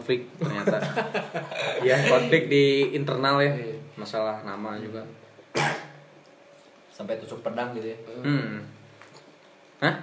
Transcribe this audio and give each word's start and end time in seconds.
konflik 0.00 0.32
ternyata. 0.40 0.80
ya 1.88 2.08
konflik 2.08 2.48
di 2.48 2.96
internal 2.96 3.36
ya. 3.44 3.52
Iya. 3.52 3.76
Masalah 4.00 4.40
nama 4.48 4.80
juga. 4.80 5.04
Sampai 6.88 7.20
tusuk 7.20 7.44
pedang 7.44 7.76
gitu 7.76 7.92
ya. 7.92 7.98
Hmm. 8.24 8.64
Hah? 9.84 9.96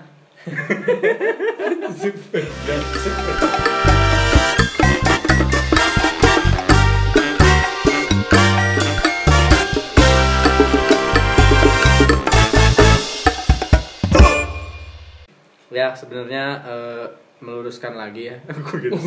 ya 15.67 15.93
sebenarnya 15.93 16.45
eh, 16.65 17.05
meluruskan 17.39 17.93
lagi 17.93 18.33
ya. 18.33 18.35
Aku 18.49 18.81
gitu. 18.81 18.97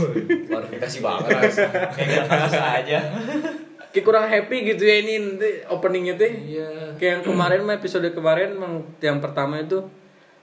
Klarifikasi 0.46 0.98
banget. 1.02 1.30
Kayak 1.96 2.26
aja. 2.54 2.98
Kayak 3.90 4.04
kurang 4.06 4.26
happy 4.30 4.56
gitu 4.70 4.86
ya 4.86 5.02
ini 5.02 5.14
nanti 5.18 5.66
openingnya 5.66 6.14
tuh. 6.14 6.30
Iya. 6.30 6.94
Kayak 6.94 7.10
yang 7.18 7.24
kemarin 7.26 7.60
mah 7.66 7.74
episode 7.74 8.06
kemarin 8.14 8.54
yang 9.02 9.18
pertama 9.18 9.58
itu 9.58 9.82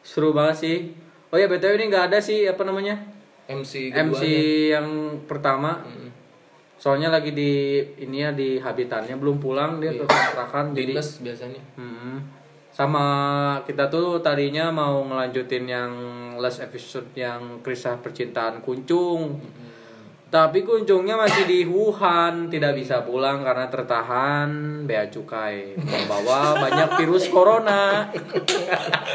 seru 0.03 0.35
banget 0.35 0.55
sih. 0.59 0.77
Oh 1.31 1.39
ya 1.39 1.47
btw 1.47 1.75
ini 1.79 1.91
nggak 1.91 2.11
ada 2.11 2.19
sih 2.23 2.47
apa 2.47 2.63
namanya 2.67 2.99
MC 3.47 3.95
MC 3.95 4.23
yang 4.75 4.87
pertama. 5.23 5.79
Mm. 5.87 6.11
Soalnya 6.75 7.07
lagi 7.09 7.31
di 7.31 7.81
ini 8.03 8.21
ya 8.21 8.35
di 8.35 8.59
habitannya 8.59 9.15
belum 9.15 9.39
pulang 9.39 9.79
dia 9.79 9.95
ke 9.95 10.03
Iya. 10.03 10.11
kontrakan 10.11 10.65
jadi 10.75 10.93
biasanya. 10.99 11.61
Hmm. 11.79 12.19
Sama 12.77 13.57
kita 13.65 13.89
tuh 13.89 14.21
tadinya 14.21 14.69
mau 14.69 15.01
ngelanjutin 15.01 15.65
yang 15.65 15.91
last 16.37 16.61
episode 16.61 17.09
yang 17.17 17.65
kisah 17.65 17.97
percintaan 17.97 18.61
kuncung. 18.61 19.41
Tapi 20.29 20.61
kuncungnya 20.61 21.17
masih 21.17 21.49
di 21.49 21.65
Wuhan, 21.65 22.53
tidak 22.53 22.77
bisa 22.77 23.01
pulang 23.01 23.41
karena 23.41 23.65
tertahan 23.71 24.83
bea 24.85 25.09
cukai 25.09 25.73
membawa 25.73 26.53
banyak 26.69 27.01
virus 27.01 27.31
corona. 27.33 28.13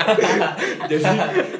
jadi 0.90 1.12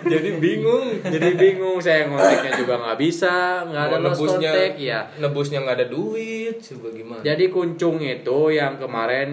jadi 0.02 0.30
bingung. 0.42 1.06
Jadi 1.06 1.38
bingung 1.38 1.78
saya 1.78 2.10
ngonteknya 2.10 2.52
juga 2.58 2.82
nggak 2.82 2.98
bisa, 2.98 3.62
nggak 3.70 3.82
ada 3.92 3.96
lost 4.02 4.27
contact 4.27 4.74
ya. 4.74 5.06
nebusnya 5.22 5.62
nggak 5.62 5.77
ada 5.78 5.86
duit, 5.86 6.58
coba 6.58 6.88
gimana? 6.90 7.22
Jadi 7.22 7.44
kuncung 7.46 8.02
itu 8.02 8.38
yang 8.50 8.74
kemarin 8.80 9.30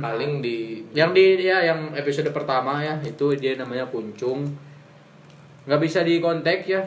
Paling 0.00 0.40
di 0.42 0.82
yang 0.96 1.14
di 1.14 1.38
ya 1.44 1.62
yang 1.62 1.94
episode 1.94 2.32
pertama 2.34 2.82
ya 2.82 2.98
itu 3.04 3.36
dia 3.36 3.54
namanya 3.54 3.86
kuncung. 3.86 4.48
Nggak 5.68 5.80
bisa 5.80 6.00
di 6.02 6.18
kontak 6.18 6.66
ya. 6.66 6.82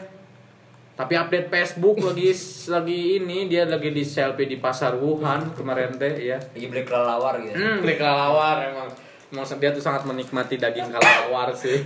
Tapi 0.94 1.18
update 1.18 1.50
Facebook 1.50 1.98
lagi 2.02 2.30
lagi 2.74 3.00
ini 3.18 3.50
dia 3.50 3.66
lagi 3.66 3.90
di 3.90 4.04
selfie 4.06 4.46
di 4.46 4.58
pasar 4.58 4.94
Wuhan 4.98 5.54
kemarin 5.54 5.94
teh 5.98 6.14
ya. 6.20 6.38
Lagi 6.38 6.66
beli 6.66 6.82
kelelawar 6.82 7.40
gitu. 7.42 7.54
hmm, 7.54 7.82
beli 7.82 7.94
kelelawar 7.98 8.56
emang 8.70 8.88
emang 9.34 9.58
dia 9.58 9.74
tuh 9.74 9.82
sangat 9.82 10.06
menikmati 10.06 10.54
daging 10.54 10.86
kelelawar 10.86 11.50
sih 11.50 11.82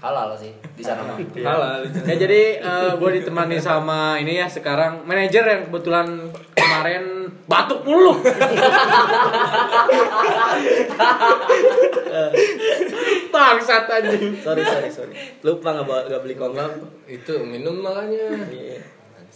Halal 0.00 0.32
sih 0.34 0.50
di 0.72 0.80
sana 0.82 1.04
mah. 1.04 1.20
halal. 1.20 1.84
ya 2.08 2.14
jadi 2.16 2.42
gue 2.96 3.10
ditemani 3.20 3.60
sama 3.60 4.16
ini 4.16 4.40
ya 4.40 4.48
sekarang 4.48 5.04
manajer 5.04 5.44
yang 5.44 5.68
kebetulan 5.68 6.32
kemarin 6.56 7.28
batuk 7.44 7.84
mulu 7.84 8.16
bangsat 13.30 13.84
anjing 13.86 14.34
sorry 14.40 14.62
sorry 14.64 14.90
sorry 14.90 15.12
lupa 15.42 15.68
nggak 15.74 15.86
bawa 15.86 16.00
nggak 16.08 16.20
beli 16.24 16.34
kongkong 16.34 16.74
itu 17.06 17.34
minum 17.42 17.82
makanya. 17.82 18.26
Iya. 18.50 18.78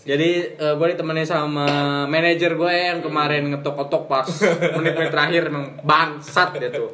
Jadi 0.04 0.30
gue 0.60 0.86
ditemani 0.92 1.24
sama 1.24 1.66
manajer 2.04 2.52
gue 2.52 2.72
yang 2.72 3.00
kemarin 3.00 3.48
ngetok-ketok 3.50 4.04
pas 4.04 4.28
menit-menit 4.76 5.08
terakhir 5.08 5.42
emang 5.48 5.80
bangsat 5.80 6.60
dia 6.60 6.68
tuh. 6.68 6.92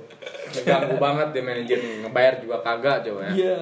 Ngeganggu 0.51 0.97
banget 0.98 1.29
dia 1.31 1.43
manajer 1.43 1.78
ngebayar 2.03 2.34
juga 2.43 2.56
kagak 2.61 3.06
coba 3.06 3.21
ya. 3.28 3.33
Iya. 3.34 3.59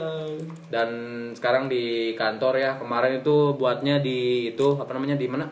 Dan 0.69 0.89
sekarang 1.37 1.69
di 1.69 2.13
kantor 2.17 2.55
ya 2.57 2.71
kemarin 2.77 3.21
itu 3.21 3.57
buatnya 3.57 4.01
di 4.01 4.51
itu 4.53 4.69
apa 4.77 4.91
namanya 4.93 5.17
di 5.17 5.27
mana? 5.29 5.45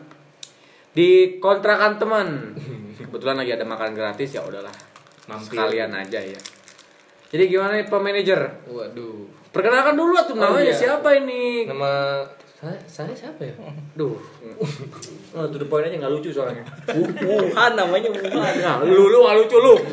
Di 0.93 1.37
kontrakan 1.37 2.01
teman. 2.01 2.27
Kebetulan 2.97 3.37
lagi 3.37 3.53
ada 3.53 3.65
makan 3.65 3.93
gratis 3.93 4.33
ya 4.33 4.41
udahlah. 4.41 4.73
Mampir. 5.29 5.53
Sekalian 5.53 5.93
aja 5.93 6.19
ya. 6.19 6.39
Jadi 7.27 7.43
gimana 7.51 7.75
nih 7.75 7.85
Pak 7.85 7.99
Manajer? 7.99 8.41
Waduh. 8.65 9.27
Perkenalkan 9.51 9.99
dulu 9.99 10.15
tuh 10.23 10.35
Oh, 10.37 10.41
namanya 10.41 10.71
iya. 10.71 10.75
siapa 10.75 11.09
ini? 11.17 11.67
Nama 11.67 12.23
saya, 12.57 12.73
saya 12.89 13.13
siapa 13.13 13.45
ya? 13.45 13.53
Duh. 13.93 14.17
Oh, 15.37 15.45
to 15.45 15.61
the 15.61 15.69
point 15.69 15.85
aja 15.85 16.01
nggak 16.01 16.09
lucu 16.09 16.33
soalnya. 16.33 16.65
Wuhan 17.21 17.77
namanya 17.77 18.09
Wuhan 18.09 18.53
Nah, 18.57 18.81
lu 18.81 19.13
lu 19.13 19.21
nggak 19.21 19.45
lucu 19.45 19.57
lu. 19.61 19.77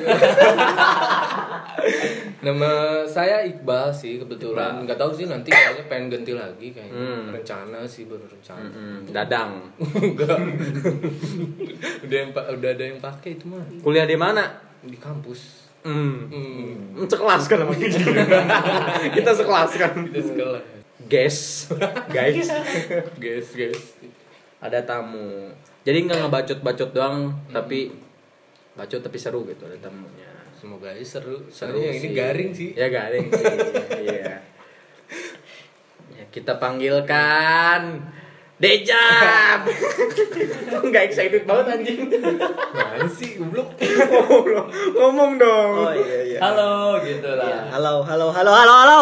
Nama 2.47 3.04
saya 3.04 3.44
Iqbal 3.44 3.92
sih 3.92 4.16
kebetulan. 4.16 4.88
Nggak 4.88 4.97
tahu 4.97 5.12
sih 5.12 5.28
nanti 5.28 5.52
kayaknya 5.52 5.84
pengen 5.84 6.08
ganti 6.08 6.32
lagi 6.32 6.72
kayaknya. 6.72 6.97
Hmm. 6.97 7.36
Rencana 7.36 7.84
sih 7.84 8.08
baru 8.08 8.25
rencana. 8.25 8.72
Mm-mm, 8.72 9.12
Dadang. 9.12 9.69
Enggak. 9.76 10.38
udah 12.08 12.16
yang 12.16 12.31
udah 12.32 12.70
ada 12.72 12.84
yang 12.88 12.98
pakai 13.04 13.36
itu 13.36 13.44
mah 13.52 13.60
Kuliah 13.84 14.08
di 14.08 14.16
mana? 14.16 14.48
di 14.81 14.96
kampus. 14.96 15.69
Hmm. 15.84 16.32
Hmm. 16.32 17.04
Sekelas 17.04 17.44
kan 17.44 17.60
sama 17.60 17.76
kita. 17.76 18.00
kita 19.12 19.31
sekelas 19.36 19.70
kan. 19.76 19.92
Kita 20.08 20.20
sekolah. 20.25 20.74
Guys, 21.12 21.69
guys, 22.09 22.48
Guys, 23.20 23.48
guys. 23.53 23.82
ada 24.59 24.81
tamu. 24.82 25.53
Jadi 25.84 26.09
nggak 26.09 26.19
ngebacot-bacot 26.25 26.91
doang, 26.91 27.28
tapi 27.53 27.92
bacot 28.72 28.98
tapi 28.98 29.19
seru 29.20 29.44
gitu 29.44 29.69
ada 29.69 29.76
tamunya. 29.78 30.32
Semoga 30.56 30.88
aja 30.91 31.04
seru. 31.04 31.44
Seru 31.47 31.76
Soalnya 31.76 31.93
yang 31.93 31.98
ini 32.00 32.09
sih. 32.09 32.14
garing 32.16 32.50
sih. 32.50 32.70
Ya 32.72 32.88
garing 32.88 33.26
sih. 33.28 33.44
Iya. 34.04 34.34
Ya, 36.14 36.25
kita 36.32 36.56
panggilkan 36.56 38.00
Dejan. 38.54 39.59
Nggak 40.87 41.03
excited 41.04 41.42
banget 41.42 41.66
anjing. 41.75 42.06
Mana 42.70 43.06
sih 43.09 43.34
goblok? 43.34 43.75
ngomong, 44.94 45.37
dong. 45.37 45.70
oh 45.81 45.92
iya 45.92 46.19
iya 46.25 46.38
Halo 46.38 46.98
gitu 47.00 47.26
Iya. 47.26 47.34
lah. 47.34 47.62
halo 47.72 47.94
halo 48.00 48.26
halo 48.31 48.53
halo 48.53 48.75
halo 48.76 48.98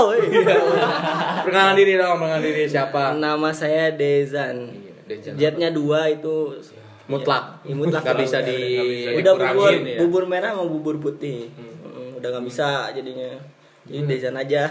Perkenalan 1.42 1.74
diri 1.74 1.94
dong, 1.94 2.16
perkenalan 2.16 2.42
diri 2.42 2.64
siapa? 2.64 3.12
nama 3.14 3.50
saya 3.50 3.92
Dezan 3.92 4.72
Iya, 4.72 4.92
Dejan. 5.06 5.32
jetnya 5.36 5.68
dua 5.68 6.08
itu 6.08 6.56
Mutlak. 7.04 7.60
Iya, 7.62 7.74
mutlak 7.74 8.02
Nggak 8.02 8.18
bisa 8.18 8.38
di 8.40 8.56
bisa 8.78 9.10
udah 9.20 9.32
bubur 9.36 9.70
ya. 9.74 9.98
bubur 10.00 10.22
merah 10.24 10.50
sama 10.54 10.64
bubur 10.64 10.96
putih 10.98 11.52
Mm, 11.52 12.16
udah 12.16 12.28
nggak 12.30 12.46
bisa 12.46 12.68
jadinya 12.90 13.36
jadi 13.82 14.06
Dezan 14.06 14.38
aja 14.38 14.70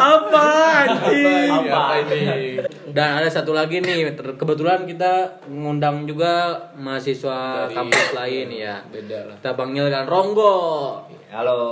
apa 0.00 0.44
anjing? 0.82 1.50
Apa, 1.50 2.02
Apa? 2.02 2.12
ini? 2.12 2.58
Dan 2.90 3.08
ada 3.16 3.28
satu 3.30 3.52
lagi 3.52 3.78
nih, 3.78 4.10
kebetulan 4.34 4.84
kita 4.84 5.38
ngundang 5.46 6.04
juga 6.04 6.58
mahasiswa 6.74 7.66
Dari- 7.66 7.74
kampus 7.74 8.08
lain 8.12 8.48
ya. 8.50 8.82
Beda 8.90 9.18
lah. 9.26 9.36
Kita 9.38 9.54
panggil 9.54 9.86
kan 9.86 10.04
Ronggo. 10.04 10.58
Halo. 11.30 11.62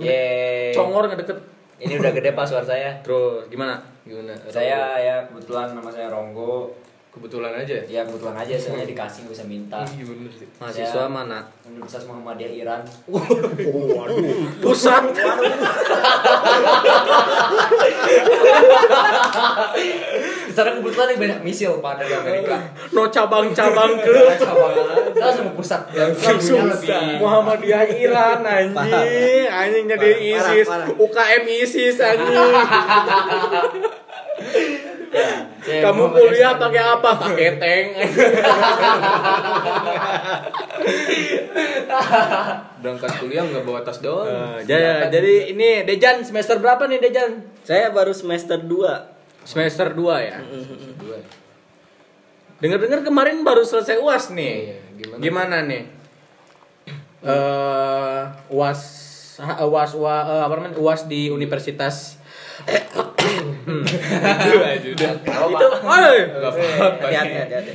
Yeay. 0.00 0.72
Congor 0.72 1.06
nggak 1.06 1.20
deket. 1.20 1.38
Ini 1.80 1.96
udah 1.96 2.12
gede 2.12 2.32
pas 2.32 2.48
suara 2.48 2.64
saya. 2.64 3.00
Terus 3.00 3.48
gimana? 3.48 3.80
Gimana? 4.04 4.32
Saya 4.48 4.96
ya 4.96 5.16
kebetulan 5.28 5.72
nama 5.72 5.92
saya 5.92 6.08
Ronggo. 6.08 6.72
Kebetulan 7.10 7.52
aja. 7.52 7.74
Ya 7.84 8.06
kebetulan 8.06 8.38
aja 8.38 8.54
saya 8.54 8.86
dikasih 8.86 9.26
nggak 9.26 9.34
bisa 9.34 9.44
minta. 9.44 9.80
Iya 9.82 10.04
bener 10.06 10.30
sih. 10.30 10.46
Mahasiswa 10.56 10.86
Saya- 10.86 11.10
mana? 11.10 11.38
Universitas 11.66 12.06
Muhammadiyah 12.06 12.52
Iran. 12.56 12.80
Pusat. 14.62 15.02
Di 20.46 20.52
sana 20.52 20.70
kebetulan 20.76 21.06
yang 21.14 21.20
banyak 21.20 21.40
misil 21.42 21.78
pak 21.78 21.98
dari 21.98 22.14
Amerika. 22.14 22.56
No 22.90 23.06
cabang-cabang 23.06 23.98
ke. 23.98 24.14
Kita 24.34 24.54
langsung 25.20 25.46
ke 25.50 25.54
pusat. 25.54 25.82
Langsung 25.94 26.62
lebih. 26.66 27.18
Muhammadiyah 27.18 27.84
Iran 27.90 28.38
anjing, 28.42 29.46
anjing 29.46 29.84
jadi 29.86 30.10
ISIS, 30.14 30.66
parah. 30.66 30.86
UKM 30.90 31.42
ISIS 31.48 31.96
anjing. 31.98 32.54
Saya 35.70 35.86
Kamu 35.86 36.10
kuliah 36.10 36.58
pakai 36.58 36.82
apa? 36.82 37.10
Pakai 37.14 37.48
tank. 37.62 37.88
Berangkat 42.82 43.10
kuliah 43.22 43.46
nggak 43.46 43.62
bawa 43.62 43.86
tas 43.86 44.02
doang. 44.02 44.26
Eh, 44.26 44.66
jadi, 44.66 45.06
jadi 45.14 45.34
ini 45.54 45.68
Dejan 45.86 46.26
semester 46.26 46.58
berapa 46.58 46.90
nih 46.90 46.98
Dejan? 46.98 47.30
saya 47.62 47.94
baru 47.94 48.10
semester 48.10 48.58
2 48.58 49.46
Semester 49.46 49.94
2 49.94 50.26
ya. 50.26 50.42
Dua. 50.98 51.16
Dengar-dengar 52.60 53.00
kemarin 53.06 53.40
baru 53.46 53.62
selesai 53.64 53.96
UAS 54.02 54.34
nih. 54.34 54.54
Iya, 54.74 54.78
gimana? 54.98 55.20
Gimana 55.22 55.56
nih? 55.64 55.82
Eh 57.24 58.22
UAS 58.50 58.80
UAS 59.40 59.90
UAS, 59.96 60.22
eh, 60.28 60.42
apa 60.44 60.52
namanya? 60.58 60.76
UAS 60.76 61.06
di 61.06 61.30
Universitas 61.30 62.20
Udah. 63.70 65.12
itu 65.48 65.66
hati-hati 67.10 67.72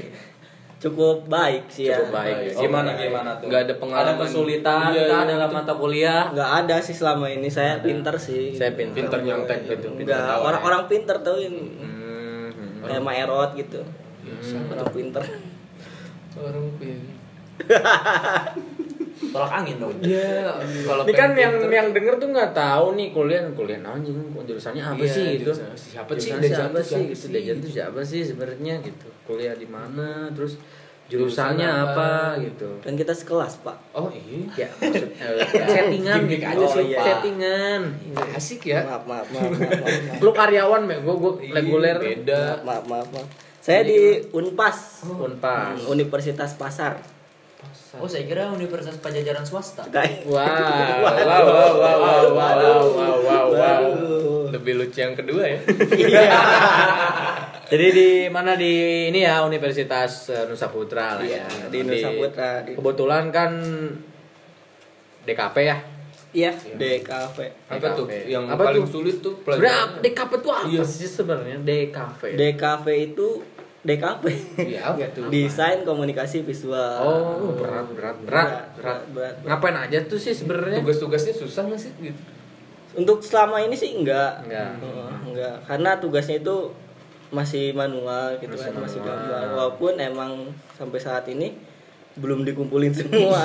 cukup 0.75 1.25
baik 1.25 1.65
sih 1.65 1.89
ya 1.89 1.97
Cukup 1.97 2.13
baik. 2.13 2.35
Baik. 2.35 2.61
Gimana 2.61 2.89
Oh, 2.89 2.99
gimana 2.99 3.29
tuh? 3.35 3.45
Nggak 3.49 3.61
ada 3.63 3.73
pengalaman. 3.75 4.05
Ada 4.05 4.21
kesulitan 4.21 4.89
Iya, 4.91 5.03
iya, 5.07 5.19
dalam 5.25 5.49
mata 5.49 5.73
kuliah? 5.73 6.23
nggak 6.29 6.51
ada 6.61 6.75
sih 6.77 6.93
selama 6.93 7.25
ini 7.27 7.49
saya 7.49 7.79
pinter 7.79 8.13
sih 8.15 8.53
Saya 8.53 8.75
pinter. 8.75 8.93
Pinter 9.01 9.19
nyontek 9.19 9.65
gitu. 9.65 9.87
Enggak, 9.95 10.37
orang-orang 10.37 10.85
pinter 10.85 11.17
tuh 11.19 11.41
yang 11.41 11.55
Hmm. 11.57 12.85
kayak 12.85 13.01
Maerot 13.01 13.51
gitu 13.55 13.81
orang 14.69 14.89
pinter 14.91 15.23
Orang 16.35 16.67
pinter. 16.77 17.09
Tolak 19.15 19.51
angin 19.53 19.75
dong. 19.77 19.95
Iya, 19.99 20.51
kalau 20.83 21.03
Ini 21.03 21.13
kan 21.13 21.29
yang 21.33 21.53
pinter- 21.55 21.71
yang 21.73 21.87
denger 21.89 22.13
tuh 22.15 22.29
nggak 22.29 22.51
tahu 22.51 22.85
nih 22.93 23.07
kuliah 23.09 23.41
kuliah 23.51 23.79
anjing 23.79 24.15
jurusannya 24.37 24.83
apa 24.83 24.99
Iya, 24.99 25.09
sih 25.09 25.25
gitu. 25.35 25.49
jurusan- 25.49 25.71
siapa 25.73 26.11
sih? 26.11 26.29
Jurusan 26.29 26.39
Dejan 26.41 26.57
siapa 26.57 26.73
tuh 26.73 26.81
sih? 26.81 26.91
siapa 26.91 27.05
Gitu. 27.05 27.15
sih? 27.17 27.29
Dejan 27.31 27.57
tuh 27.57 27.71
siapa 27.71 27.99
sih 28.01 28.21
sebenarnya 28.21 28.73
gitu. 28.81 29.07
Kuliah 29.23 29.53
di 29.53 29.65
mana? 29.65 30.09
Terus 30.31 30.59
jurusannya 31.05 31.63
Jurusan 31.63 31.85
apa? 31.87 32.09
apa? 32.33 32.41
gitu. 32.41 32.69
kan 32.81 32.93
kita 32.93 33.13
sekelas 33.13 33.61
pak 33.61 33.77
Oh 33.93 34.09
iya. 34.09 34.49
Ya, 34.57 34.69
maksud, 34.81 35.05
eh, 35.13 35.37
settingan 35.69 36.19
gitu. 36.25 36.41
aja 36.43 36.65
sih, 36.65 36.81
Oh, 36.81 36.89
Pak. 36.91 37.05
settingan. 37.05 37.81
Asik 38.33 38.61
ya. 38.65 38.81
maaf 38.83 39.05
maaf 39.05 39.27
maaf 39.29 39.47
maaf, 39.47 39.79
maaf. 39.85 40.17
Lu 40.19 40.31
karyawan, 40.31 40.81
me, 40.83 40.95
gua 40.99 41.13
gua 41.15 41.31
Iya, 41.37 41.53
reguler 41.55 41.95
Beda. 41.95 42.57
maaf 42.59 42.83
maaf 42.83 43.07
maaf 43.11 43.27
saya 43.57 43.81
di 43.81 43.97
Unpas 44.31 45.05
Unpas. 45.07 45.77
Universitas 45.85 46.53
Pasar 46.53 46.97
Oh, 47.95 48.05
saya 48.05 48.23
kira 48.23 48.47
Universitas 48.47 48.97
Pajajaran 48.97 49.41
swasta. 49.41 49.87
Guys. 49.87 50.23
Wow, 50.27 50.35
wow, 50.35 51.05
wow, 51.05 51.43
wow, 51.45 51.73
wow, 51.73 51.95
wow, 51.95 52.25
wow, 52.29 52.81
wow, 52.85 53.15
wow, 53.17 53.45
wow. 53.47 53.47
Waduh. 53.51 54.51
Lebih 54.51 54.73
lucu 54.77 54.97
yang 54.97 55.13
kedua 55.13 55.43
ya. 55.45 55.59
Jadi 57.65 57.87
di 57.89 58.09
mana 58.27 58.53
di 58.53 58.73
ini 59.09 59.19
ya 59.19 59.41
Universitas 59.41 60.29
eh, 60.29 60.45
Nusa 60.45 60.69
Putra 60.69 61.17
lah 61.17 61.25
ya. 61.25 61.43
Iya, 61.43 61.65
di 61.67 61.79
Nusa 61.81 62.09
Putra, 62.11 62.61
di- 62.61 62.73
Kebetulan 62.73 63.23
kan 63.29 63.51
DKP 65.23 65.57
ya. 65.63 65.77
Iya, 66.29 66.51
DKV. 66.51 67.37
Apa 67.71 67.87
tuh? 67.95 68.05
Yang 68.11 68.43
Apa 68.45 68.63
paling 68.65 68.83
tuh? 68.83 68.91
sulit 68.91 69.17
tuh 69.17 69.39
pelajaran. 69.39 70.03
DKP 70.03 70.31
itu 70.35 70.49
apa 70.51 70.67
Iya. 70.67 70.83
sih 70.83 71.07
sebenarnya 71.07 71.57
DKV? 71.59 72.21
DKV 72.35 72.85
itu 73.07 73.27
Apa 73.85 75.05
tuh? 75.13 75.29
Desain 75.29 75.85
komunikasi 75.85 76.41
visual. 76.41 76.97
Oh, 76.97 77.53
berat, 77.53 77.85
berat, 77.93 78.17
berat, 78.19 78.49
berat. 78.73 79.01
berat. 79.13 79.35
Ngapain 79.45 79.77
aja 79.77 80.01
tuh 80.03 80.17
sih 80.17 80.33
sebenarnya? 80.33 80.81
Tugas-tugasnya 80.81 81.33
susah 81.37 81.69
nggak 81.69 81.77
sih 81.77 81.91
gitu? 82.01 82.21
Untuk 82.95 83.21
selama 83.21 83.61
ini 83.61 83.77
sih 83.77 83.93
enggak. 83.93 84.41
Enggak. 84.43 84.81
Heeh, 84.81 85.11
enggak. 85.27 85.55
Karena 85.65 85.91
tugasnya 85.95 86.39
itu 86.39 86.73
masih 87.29 87.73
manual 87.73 88.37
gitu 88.37 88.53
Masih 88.53 88.71
kan, 88.71 88.81
masih 88.81 88.99
manual. 89.01 89.17
gambar. 89.21 89.43
Walaupun 89.53 89.93
emang 89.99 90.31
sampai 90.73 90.97
saat 90.97 91.25
ini 91.27 91.53
belum 92.15 92.47
dikumpulin 92.47 92.95
semua. 92.97 93.43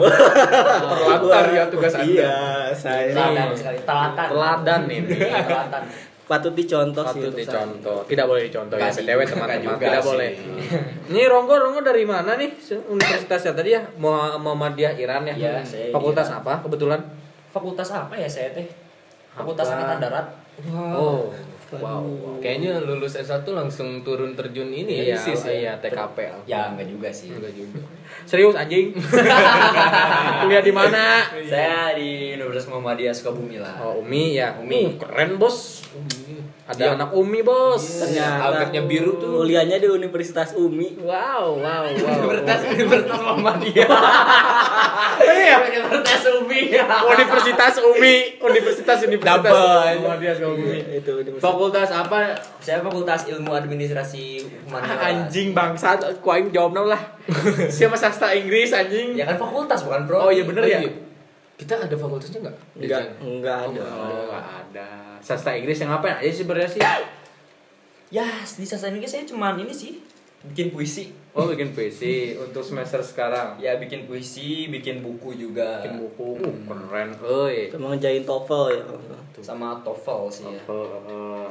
Terlantar 0.00 1.46
ya 1.52 1.64
tugas 1.68 1.92
Anda. 1.92 2.08
Iya, 2.08 2.36
saya 2.72 3.12
Teladan 3.12 3.48
sekali. 3.52 3.78
Teladan. 3.84 4.26
Teladan 4.32 4.82
ini. 4.88 5.14
Teladan. 5.14 5.82
Patut 6.26 6.52
dicontoh 6.52 7.06
sih 7.06 7.22
Patut 7.22 7.32
saya. 7.32 7.40
dicontoh. 7.40 7.98
Tidak 8.04 8.24
boleh 8.24 8.42
dicontoh 8.44 8.76
ya, 8.76 8.90
sih. 8.90 9.02
BTW 9.02 9.20
teman-teman. 9.24 9.62
juga 9.64 9.78
Tidak 9.80 10.00
sih. 10.00 10.08
boleh. 10.10 10.30
Ini 11.06 11.22
Ronggo, 11.24 11.54
Ronggo 11.56 11.80
dari 11.80 12.02
mana 12.02 12.34
nih? 12.34 12.50
Universitasnya 12.84 13.52
tadi 13.52 13.70
ya? 13.70 13.82
Mu- 13.96 14.10
Muhammadiyah 14.36 14.92
Iran 14.94 15.22
ya? 15.24 15.34
Saya 15.62 15.88
Fakultas 15.88 16.26
Iran. 16.26 16.42
apa 16.42 16.52
kebetulan? 16.60 17.00
Fakultas 17.48 17.88
apa 17.88 18.12
ya 18.12 18.26
saya 18.26 18.50
teh? 18.52 18.66
Fakultas 19.30 19.64
Apa? 19.64 19.74
Angkatan 19.78 19.98
Darat. 20.02 20.26
Oh. 20.92 21.30
Wow. 21.66 22.38
Kayaknya 22.38 22.78
lulus 22.78 23.18
S1 23.18 23.42
langsung 23.50 24.06
turun 24.06 24.38
terjun 24.38 24.70
ini 24.70 25.02
Iya, 25.02 25.14
ya, 25.14 25.16
ISIS 25.18 25.42
ya. 25.42 25.50
iya, 25.50 25.72
TKP. 25.82 26.46
Ya 26.46 26.70
enggak 26.70 26.86
juga 26.86 27.08
sih. 27.10 27.34
Enggak 27.34 27.50
juga. 27.58 27.82
Serius 28.30 28.54
anjing? 28.54 28.94
Kuliah 30.46 30.62
di 30.62 30.70
mana? 30.70 31.26
Saya 31.42 31.90
di 31.98 32.38
Universitas 32.38 32.70
Muhammadiyah 32.70 33.14
Sukabumi 33.14 33.58
lah. 33.58 33.82
Oh, 33.82 33.98
Umi 33.98 34.38
ya. 34.38 34.54
Umi. 34.62 34.94
Uh, 34.94 35.02
keren, 35.02 35.42
Bos. 35.42 35.82
Ada 36.66 36.82
Iya. 36.82 36.90
anak 36.98 37.14
Umi, 37.14 37.46
Bos. 37.46 38.02
Ternyata 38.02 38.42
Alketnya 38.50 38.82
biru 38.90 39.22
tuh. 39.22 39.46
Kuliahnya 39.46 39.78
di 39.78 39.86
Universitas 39.86 40.50
Umi. 40.58 40.98
Wow, 40.98 41.62
wow, 41.62 41.86
wow. 41.86 41.94
Universitas 41.94 42.66
Universitas 42.66 43.20
Muhammadiyah. 43.22 43.86
Iya. 45.16 45.56
Universitas 45.62 46.22
Umi. 46.42 46.60
Universitas 47.06 47.74
Umi, 47.78 48.14
Universitas 48.42 48.98
Universitas. 49.06 49.94
Muhammadiyah 50.02 50.34
Sukabumi. 50.34 50.78
Itu 50.90 51.10
Universitas 51.22 51.44
Fakultas 51.46 51.88
apa? 51.94 52.34
Saya 52.58 52.82
Fakultas 52.82 53.30
Ilmu 53.30 53.54
Administrasi 53.54 54.42
Humaniora. 54.66 55.06
Anjing 55.06 55.54
bangsa, 55.54 55.94
ku 56.18 56.28
aing 56.34 56.50
jawabna 56.50 56.82
lah. 56.82 57.02
Siapa 57.78 57.94
sastra 57.94 58.34
Inggris 58.34 58.74
anjing? 58.74 59.14
Ya 59.14 59.30
kan 59.30 59.38
fakultas 59.38 59.86
bukan 59.86 60.02
pro. 60.02 60.18
Oh 60.18 60.30
iya 60.34 60.42
bener 60.42 60.66
ya? 60.66 60.82
Kita 61.56 61.72
ada 61.88 61.96
fakultasnya 61.96 62.44
nggak? 62.44 62.56
enggak 62.76 63.00
Dejan? 63.00 63.06
enggak 63.24 63.58
ada. 63.64 63.80
Oh, 63.80 64.22
nggak 64.28 64.46
ada. 64.60 64.88
Sastra 65.24 65.56
Inggris 65.56 65.80
yang 65.80 65.88
ngapain 65.88 66.20
aja 66.20 66.28
sih 66.28 66.44
sebenarnya 66.44 66.70
sih? 66.70 66.82
Ya, 68.12 68.28
di 68.44 68.66
sastra 68.68 68.92
ini 68.92 69.08
saya 69.08 69.24
cuman 69.26 69.58
ini 69.64 69.72
sih 69.72 69.98
bikin 70.46 70.70
puisi. 70.70 71.10
Oh, 71.36 71.48
bikin 71.52 71.76
puisi 71.76 72.32
untuk 72.38 72.64
semester 72.64 73.02
sekarang. 73.04 73.60
Ya 73.60 73.76
bikin 73.76 74.08
puisi, 74.08 74.72
bikin 74.72 75.04
buku 75.04 75.36
juga. 75.36 75.84
Bikin 75.84 76.00
buku, 76.00 76.28
uh, 76.40 76.54
keren, 76.64 77.12
euy. 77.20 77.68
Sama 77.68 77.92
ngejain 77.92 78.24
TOEFL 78.24 78.64
ya. 78.72 78.80
Sama 79.44 79.68
TOEFL 79.84 80.22
sih 80.32 80.44
ya. 80.48 80.62
Apa, 80.64 80.78
eh, 81.12 81.48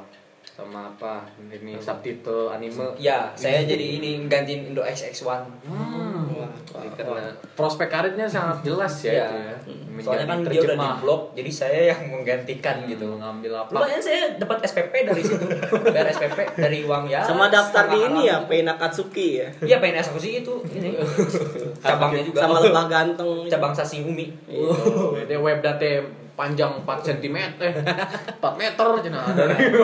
sama 0.54 0.88
apa? 0.88 1.26
Ini 1.50 1.76
subtitle 1.82 2.54
anime. 2.54 2.94
Ya, 3.02 3.34
saya 3.34 3.66
jadi 3.66 4.00
ini 4.00 4.30
gantiin 4.30 4.72
Indo 4.72 4.86
XX1. 4.86 5.44
Hmm. 5.66 6.30
Ini 6.76 6.90
karena 6.96 7.32
Prospek 7.56 7.88
karirnya 7.88 8.28
sangat 8.28 8.62
jelas 8.62 8.94
ya, 9.04 9.12
Ya. 9.12 9.28
itu 9.28 9.36
ya. 9.36 9.56
Soalnya 10.04 10.28
kan 10.28 10.38
dia 10.44 10.60
udah 10.60 10.78
di 10.78 10.90
blok, 11.00 11.22
jadi 11.36 11.52
saya 11.52 11.80
yang 11.96 12.12
menggantikan 12.12 12.84
gitu. 12.84 13.16
mengambil 13.16 13.64
apa? 13.64 13.72
Lumayan 13.72 14.02
saya 14.04 14.36
dapat 14.36 14.60
SPP 14.68 14.94
dari 15.08 15.24
situ. 15.24 15.46
Bayar 15.88 16.08
SPP 16.12 16.38
dari 16.60 16.84
uang 16.84 17.08
ya. 17.08 17.24
Sama 17.24 17.48
daftar 17.48 17.88
di 17.88 18.00
ini 18.04 18.28
ya, 18.28 18.44
gitu. 18.44 18.52
Pei 18.52 18.62
Nakatsuki 18.68 19.28
ya. 19.40 19.48
Iya, 19.64 19.78
aku 19.80 20.20
sih 20.20 20.44
itu 20.44 20.54
ini. 20.76 21.00
Cabangnya 21.84 22.24
juga. 22.28 22.44
Sama 22.44 22.60
lebah 22.60 22.86
ganteng. 22.92 23.48
cabang 23.48 23.72
Sasing 23.72 24.04
Umi. 24.08 24.28
Oh, 24.52 25.16
dia 25.30 25.40
web 25.40 25.64
data 25.64 26.04
panjang 26.36 26.72
4 26.84 27.08
cm 27.08 27.38
eh 27.64 27.74
4 28.44 28.62
meter 28.62 28.88
cenah 29.02 29.24
ada 29.24 29.44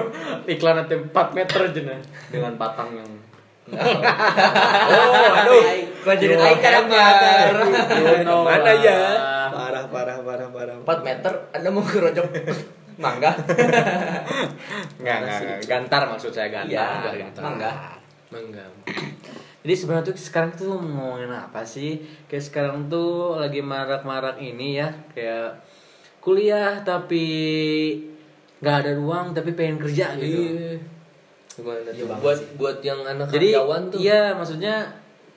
iklan 0.53 0.75
nanti 0.83 0.95
4 0.99 1.37
meter 1.37 1.59
cenah 1.71 1.99
dengan 2.29 2.53
batang 2.59 2.91
yang 2.95 3.11
Oh, 3.71 5.27
aduh. 5.31 5.63
Gua 6.03 6.15
jadi. 6.17 6.35
You 6.35 6.43
know 8.27 8.43
Mana 8.43 8.73
ya? 8.75 9.15
Parah 9.47 9.85
parah 9.87 10.17
parah 10.19 10.47
parah. 10.51 10.75
4 10.75 11.07
meter, 11.07 11.31
Anda 11.55 11.69
mau 11.71 11.79
kerojok 11.79 12.27
mangga? 13.01 13.31
Enggak, 15.01 15.17
enggak, 15.23 15.39
gantar 15.65 16.01
maksud 16.11 16.31
saya 16.31 16.53
gantar. 16.53 16.69
Enggak, 16.69 17.13
gantar. 17.17 17.41
mangga. 17.41 17.71
Mangga. 18.29 18.65
Jadi 19.61 19.73
sebenarnya 19.77 20.05
tuh 20.09 20.17
sekarang 20.17 20.51
tuh 20.57 20.73
mau 20.81 21.13
ngomongin 21.13 21.29
apa 21.33 21.61
sih? 21.61 22.01
Kayak 22.25 22.45
sekarang 22.49 22.89
tuh 22.89 23.37
lagi 23.37 23.61
marak-marak 23.61 24.41
ini 24.41 24.81
ya, 24.81 24.89
kayak 25.13 25.61
kuliah 26.21 26.85
tapi 26.85 27.25
nggak 28.61 28.75
ada 28.85 28.91
uang 29.01 29.33
tapi 29.33 29.57
pengen 29.57 29.81
kerja 29.81 30.13
gitu. 30.21 30.53
Iya. 30.53 30.77
Gimana 31.57 31.89
Iya 31.91 32.03
tuh? 32.07 32.17
Buat 32.21 32.39
sih. 32.39 32.55
buat 32.55 32.77
yang 32.85 33.01
anak 33.03 33.27
Jadi 33.33 33.47
karyawan 33.51 33.81
tuh 33.89 33.97
iya 33.99 34.21
maksudnya 34.37 34.75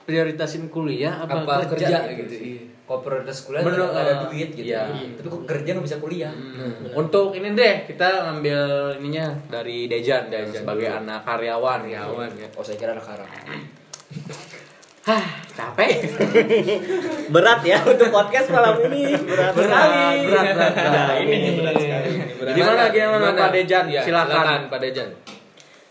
prioritasin 0.05 0.69
kuliah 0.69 1.25
apa, 1.25 1.43
apa, 1.43 1.65
kerja, 1.73 2.05
gitu, 2.13 2.29
gitu. 2.29 2.35
sih. 2.37 2.45
Iya. 2.61 2.63
Kalau 2.85 3.01
prioritas 3.01 3.39
kuliah 3.49 3.65
nggak 3.65 3.97
ada 3.97 4.15
duit 4.29 4.49
gitu. 4.53 4.69
iya. 4.69 4.85
Tapi 4.93 5.27
kok 5.33 5.43
kerja 5.49 5.69
nggak 5.73 5.87
bisa 5.89 5.99
kuliah? 6.05 6.33
Hmm. 6.37 6.93
Untuk 6.93 7.33
ini 7.33 7.57
deh 7.57 7.89
kita 7.89 8.29
ngambil 8.29 8.61
ininya 9.01 9.27
dari 9.49 9.89
Dejan, 9.89 10.29
Dejan 10.29 10.53
sebagai 10.53 10.93
anak 10.93 11.25
karyawan. 11.25 11.89
Karyawan 11.89 12.31
ya. 12.37 12.49
Oh, 12.53 12.63
saya 12.63 12.77
kira 12.77 12.93
anak 12.93 13.09
haram. 13.09 13.27
Hah, 15.05 15.27
capek. 15.53 16.01
Berat 17.35 17.61
ya 17.61 17.77
untuk 17.85 18.09
podcast 18.09 18.49
malam 18.49 18.81
ini. 18.89 19.13
Berat, 19.13 19.53
sekali. 19.53 20.25
berat, 20.25 20.47
berat, 20.57 20.73
berat. 20.73 20.73
Nah, 20.81 21.17
ini 21.21 21.61
berat 21.61 21.77
sekali. 21.77 22.11
Gimana, 22.57 22.83
gimana, 22.89 23.27
Pak 23.37 23.51
Dejan? 23.53 23.85
Ya, 23.93 24.01
Silakan. 24.01 24.73
Pak 24.73 24.81
Dejan. 24.81 25.13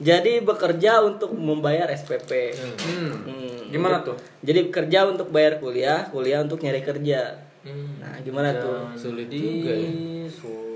Jadi 0.01 0.41
bekerja 0.41 1.05
untuk 1.05 1.29
membayar 1.37 1.85
SPP. 1.93 2.57
Hmm. 2.57 3.13
Hmm. 3.29 3.57
Gimana 3.69 4.01
tuh? 4.01 4.17
Jadi 4.41 4.73
kerja 4.73 5.05
untuk 5.05 5.29
bayar 5.29 5.61
kuliah, 5.61 6.09
kuliah 6.09 6.41
untuk 6.41 6.65
nyari 6.65 6.81
kerja. 6.81 7.37
Hmm. 7.61 8.01
Nah, 8.01 8.17
gimana 8.25 8.49
tuh? 8.57 8.97
Sulit 8.97 9.29
juga 9.29 9.77
ya. 9.77 9.89
su- 10.25 10.72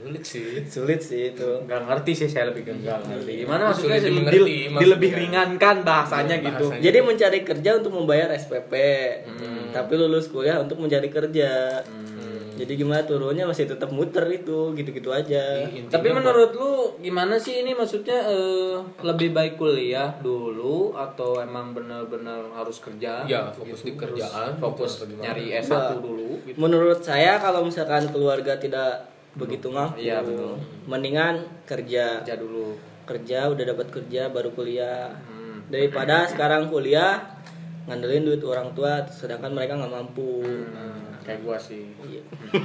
Sulit 0.00 0.22
sih. 0.22 0.48
Sulit 0.64 1.00
sih 1.00 1.22
itu. 1.30 1.50
Nggak 1.62 1.80
ngerti 1.84 2.12
sih 2.14 2.26
saya 2.26 2.48
lebih 2.48 2.64
ke 2.64 2.72
nggak 2.74 2.98
ngerti. 3.04 3.32
Gimana 3.44 3.62
maksudnya 3.68 3.88
Sulit 3.92 4.00
sih? 4.00 4.08
dimengerti, 4.10 4.34
Dil- 4.34 4.48
maksudnya. 4.48 4.80
dilebih 4.82 5.10
ringankan 5.14 5.76
bahasanya 5.82 6.34
Iya, 6.34 6.46
gitu. 6.46 6.64
bahasanya. 6.66 6.82
Jadi 6.82 6.98
mencari 7.02 7.38
kerja 7.42 7.70
untuk 7.76 7.92
membayar 7.92 8.28
SPP. 8.32 8.72
Tapi 9.70 9.92
lulus 9.94 10.26
kuliah 10.26 10.58
untuk 10.58 10.78
mencari 10.78 11.08
kerja. 11.08 11.50
Jadi 12.52 12.76
gimana 12.76 13.00
turunnya 13.00 13.48
masih 13.48 13.64
tetap 13.64 13.88
muter 13.88 14.20
itu, 14.28 14.76
gitu-gitu 14.76 15.08
aja. 15.08 15.64
Intinya 15.64 15.88
Tapi 15.88 16.12
menurut 16.12 16.52
lu 16.52 16.72
gimana 17.00 17.40
sih 17.40 17.56
ini 17.56 17.72
maksudnya 17.72 18.20
eh, 18.26 18.76
lebih 19.00 19.32
baik 19.32 19.56
kuliah 19.56 20.12
dulu 20.20 20.92
atau 20.92 21.40
emang 21.40 21.72
benar-benar 21.72 22.52
harus 22.52 22.76
kerja? 22.76 23.24
Ya, 23.24 23.48
fokus 23.48 23.80
di 23.80 23.96
kerjaan, 23.96 24.60
fokus 24.60 25.00
atau 25.00 25.08
gimana? 25.08 25.24
nyari 25.26 25.56
S1 25.56 26.04
dulu 26.04 26.36
gitu. 26.44 26.60
Menurut 26.60 27.00
saya 27.00 27.40
kalau 27.40 27.64
misalkan 27.64 28.12
keluarga 28.12 28.60
tidak 28.60 29.08
begitu 29.32 29.68
mampu, 29.68 29.96
Iya, 29.96 30.20
betul. 30.20 30.58
mendingan 30.84 31.34
kerja. 31.64 32.20
Kerja 32.20 32.36
dulu. 32.36 32.74
Kerja 33.02 33.46
udah 33.46 33.64
dapat 33.66 33.86
kerja 33.88 34.26
baru 34.26 34.50
kuliah. 34.50 35.10
Hmm. 35.24 35.66
Daripada 35.66 36.24
sekarang 36.24 36.66
kuliah 36.66 37.18
ngandelin 37.82 38.22
duit 38.24 38.42
orang 38.42 38.70
tua 38.70 39.02
sedangkan 39.04 39.50
mereka 39.50 39.74
nggak 39.74 39.90
mampu. 39.92 40.42
Hmm, 40.42 41.14
kayak 41.20 41.40
gua 41.40 41.56
sih. 41.56 41.90
Iya. 42.00 42.22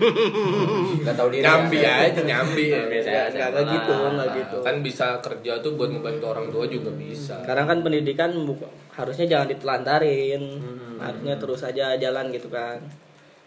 Gak 1.01 1.15
tau 1.15 1.29
diri. 1.29 1.41
nyambi 1.41 1.77
ya. 1.79 1.93
aja 2.03 2.21
nyambi 2.23 2.65
ya. 2.73 2.81
Biasa 2.83 3.07
Nggak 3.07 3.25
nggak 3.27 3.49
nggak 3.51 3.65
gitu, 3.71 3.95
nggak 4.07 4.29
gitu. 4.35 4.57
kan 4.59 4.75
bisa 4.81 5.07
kerja 5.19 5.51
tuh 5.59 5.71
buat 5.73 5.89
ngebantu 5.91 6.25
orang 6.27 6.47
tua 6.49 6.65
juga 6.65 6.89
bisa 6.91 7.35
Sekarang 7.41 7.65
kan 7.67 7.77
pendidikan 7.81 8.31
bu- 8.39 8.57
harusnya 8.89 9.25
jangan 9.27 9.47
ditelantarin, 9.47 10.41
Hmm. 10.55 10.97
harusnya 10.97 11.35
terus 11.35 11.61
aja 11.61 11.93
jalan 11.95 12.25
gitu 12.29 12.47
kan. 12.47 12.79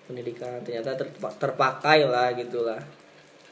Pendidikan 0.05 0.63
ternyata 0.63 0.95
terpa- 0.95 1.35
terpakai 1.37 2.05
lah 2.05 2.33
gitulah. 2.33 2.79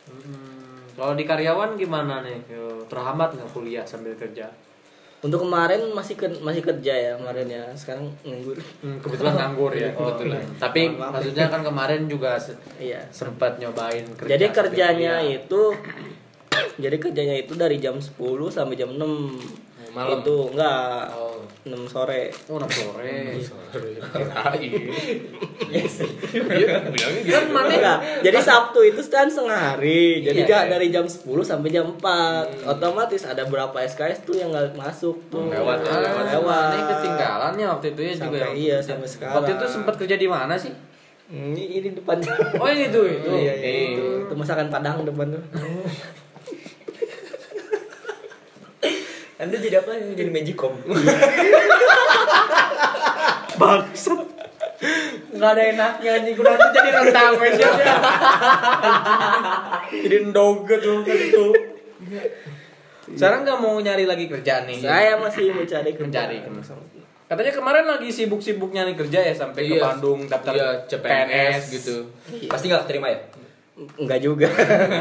Hmm, 0.06 0.86
Kalau 0.92 1.12
di 1.12 1.22
karyawan 1.22 1.74
gimana 1.74 2.20
nih? 2.20 2.40
Terhambat 2.86 3.34
nggak 3.34 3.50
kuliah 3.50 3.82
sambil 3.82 4.14
kerja? 4.14 4.48
Untuk 5.18 5.42
kemarin 5.42 5.90
masih 5.90 6.14
ke- 6.14 6.38
masih 6.38 6.62
kerja 6.62 6.92
ya 6.92 7.12
kemarin 7.14 7.48
ya, 7.48 7.64
sekarang 7.72 8.06
nganggur. 8.22 8.54
Hmm, 8.78 8.96
kebetulan 8.98 9.34
nganggur 9.34 9.72
ya. 9.72 9.90
Kebetulan. 9.90 10.44
Tapi 10.56 10.80
Mohon 10.86 10.98
maaf. 10.98 11.12
maksudnya 11.12 11.46
kan 11.48 11.60
kemarin 11.62 12.00
juga 12.06 12.30
se- 12.36 12.60
Iya. 12.76 13.00
sempat 13.10 13.56
nyobain 13.56 14.06
kerja. 14.14 14.30
Jadi 14.30 14.46
kerjanya 14.50 15.14
kuliah. 15.18 15.36
itu 15.36 15.62
jadi 16.76 16.96
kerjanya 16.96 17.36
itu 17.36 17.52
dari 17.54 17.76
jam 17.76 17.96
10 17.96 18.14
sampai 18.48 18.76
jam 18.76 18.92
6 18.92 19.36
Malam? 19.88 20.20
Itu 20.20 20.52
enggak 20.52 21.08
oh 21.10 21.25
6 21.66 21.74
sore. 21.90 22.30
Oh, 22.46 22.62
enam 22.62 22.70
sore. 22.70 23.34
sorry 23.42 23.98
iya 26.54 26.78
bilangnya 26.86 27.20
gitu 27.26 27.34
Kan 27.34 27.44
mana? 27.50 27.74
Enggak. 27.74 27.98
Jadi 28.22 28.38
Sabtu 28.38 28.80
itu 28.86 29.02
kan 29.10 29.26
setengah 29.26 29.74
hari. 29.74 30.22
Jadi 30.22 30.46
Iya, 30.46 30.58
iya. 30.62 30.70
dari 30.70 30.86
jam 30.94 31.02
10 31.02 31.26
sampai 31.42 31.74
jam 31.74 31.90
4. 31.90 32.70
Otomatis 32.70 33.26
ada 33.26 33.42
berapa 33.42 33.74
SKS 33.82 34.22
tuh 34.22 34.38
yang 34.38 34.54
nggak 34.54 34.78
masuk 34.78 35.18
tuh. 35.26 35.50
Lewat 35.50 35.82
ya, 35.82 35.98
lewat. 35.98 36.24
lewat. 36.38 36.70
Ini 36.70 36.82
ketinggalannya 36.86 37.66
waktu 37.66 37.86
itu 37.92 38.00
ya 38.00 38.12
juga. 38.14 38.38
Sampai 38.38 38.40
ya. 38.40 38.50
iya 38.54 38.76
sampai 38.78 39.08
sekarang. 39.10 39.34
Waktu 39.42 39.50
itu 39.58 39.64
sempat 39.66 39.94
kerja 39.98 40.16
di 40.16 40.28
mana 40.30 40.54
sih? 40.54 40.70
ini, 41.26 41.82
ini 41.82 41.88
depan. 41.90 42.22
Oh, 42.62 42.70
ini 42.70 42.86
tuh 42.86 43.02
itu. 43.10 43.26
Iya, 43.26 43.54
iya, 43.58 43.66
Eh. 43.66 43.86
itu. 43.98 44.30
Itu 44.30 44.34
masakan 44.38 44.70
Padang 44.70 45.02
depan 45.02 45.34
tuh. 45.34 45.42
Anda 49.46 49.56
jadi 49.56 49.78
apa? 49.78 49.94
Jadi 49.94 50.28
magicom. 50.28 50.74
Bangsat. 53.60 54.20
Enggak 55.32 55.50
ada 55.56 55.62
enaknya 55.62 56.12
nih, 56.20 56.32
gue 56.36 56.44
nanti 56.44 56.68
jadi 56.68 56.90
rendang 56.92 57.32
besoknya. 57.38 57.94
jadi 60.04 60.16
ndoget 60.28 60.80
lu 60.84 61.00
kan 61.00 61.16
itu. 61.16 61.44
Sekarang 63.16 63.40
nggak 63.46 63.56
mau 63.56 63.78
nyari 63.78 64.04
lagi 64.04 64.26
kerjaan 64.28 64.68
nih. 64.68 64.84
Saya 64.84 65.16
masih 65.16 65.54
mencari 65.54 65.90
kerja. 65.96 66.28
mencari. 66.28 66.38
Katanya 67.26 67.52
kemarin 67.52 67.84
lagi 67.88 68.08
sibuk-sibuk 68.12 68.70
nyari 68.70 68.94
kerja 68.94 69.18
ya 69.18 69.34
sampai 69.34 69.66
ke 69.66 69.74
Iya. 69.78 69.82
Bandung 69.82 70.30
daftar 70.30 70.54
iya 70.54 70.68
CPNS 70.86 71.74
gitu 71.74 72.06
Pasti 72.46 72.70
gak 72.70 72.86
keterima 72.86 73.10
ya? 73.10 73.18
Enggak 73.98 74.22
juga. 74.22 74.46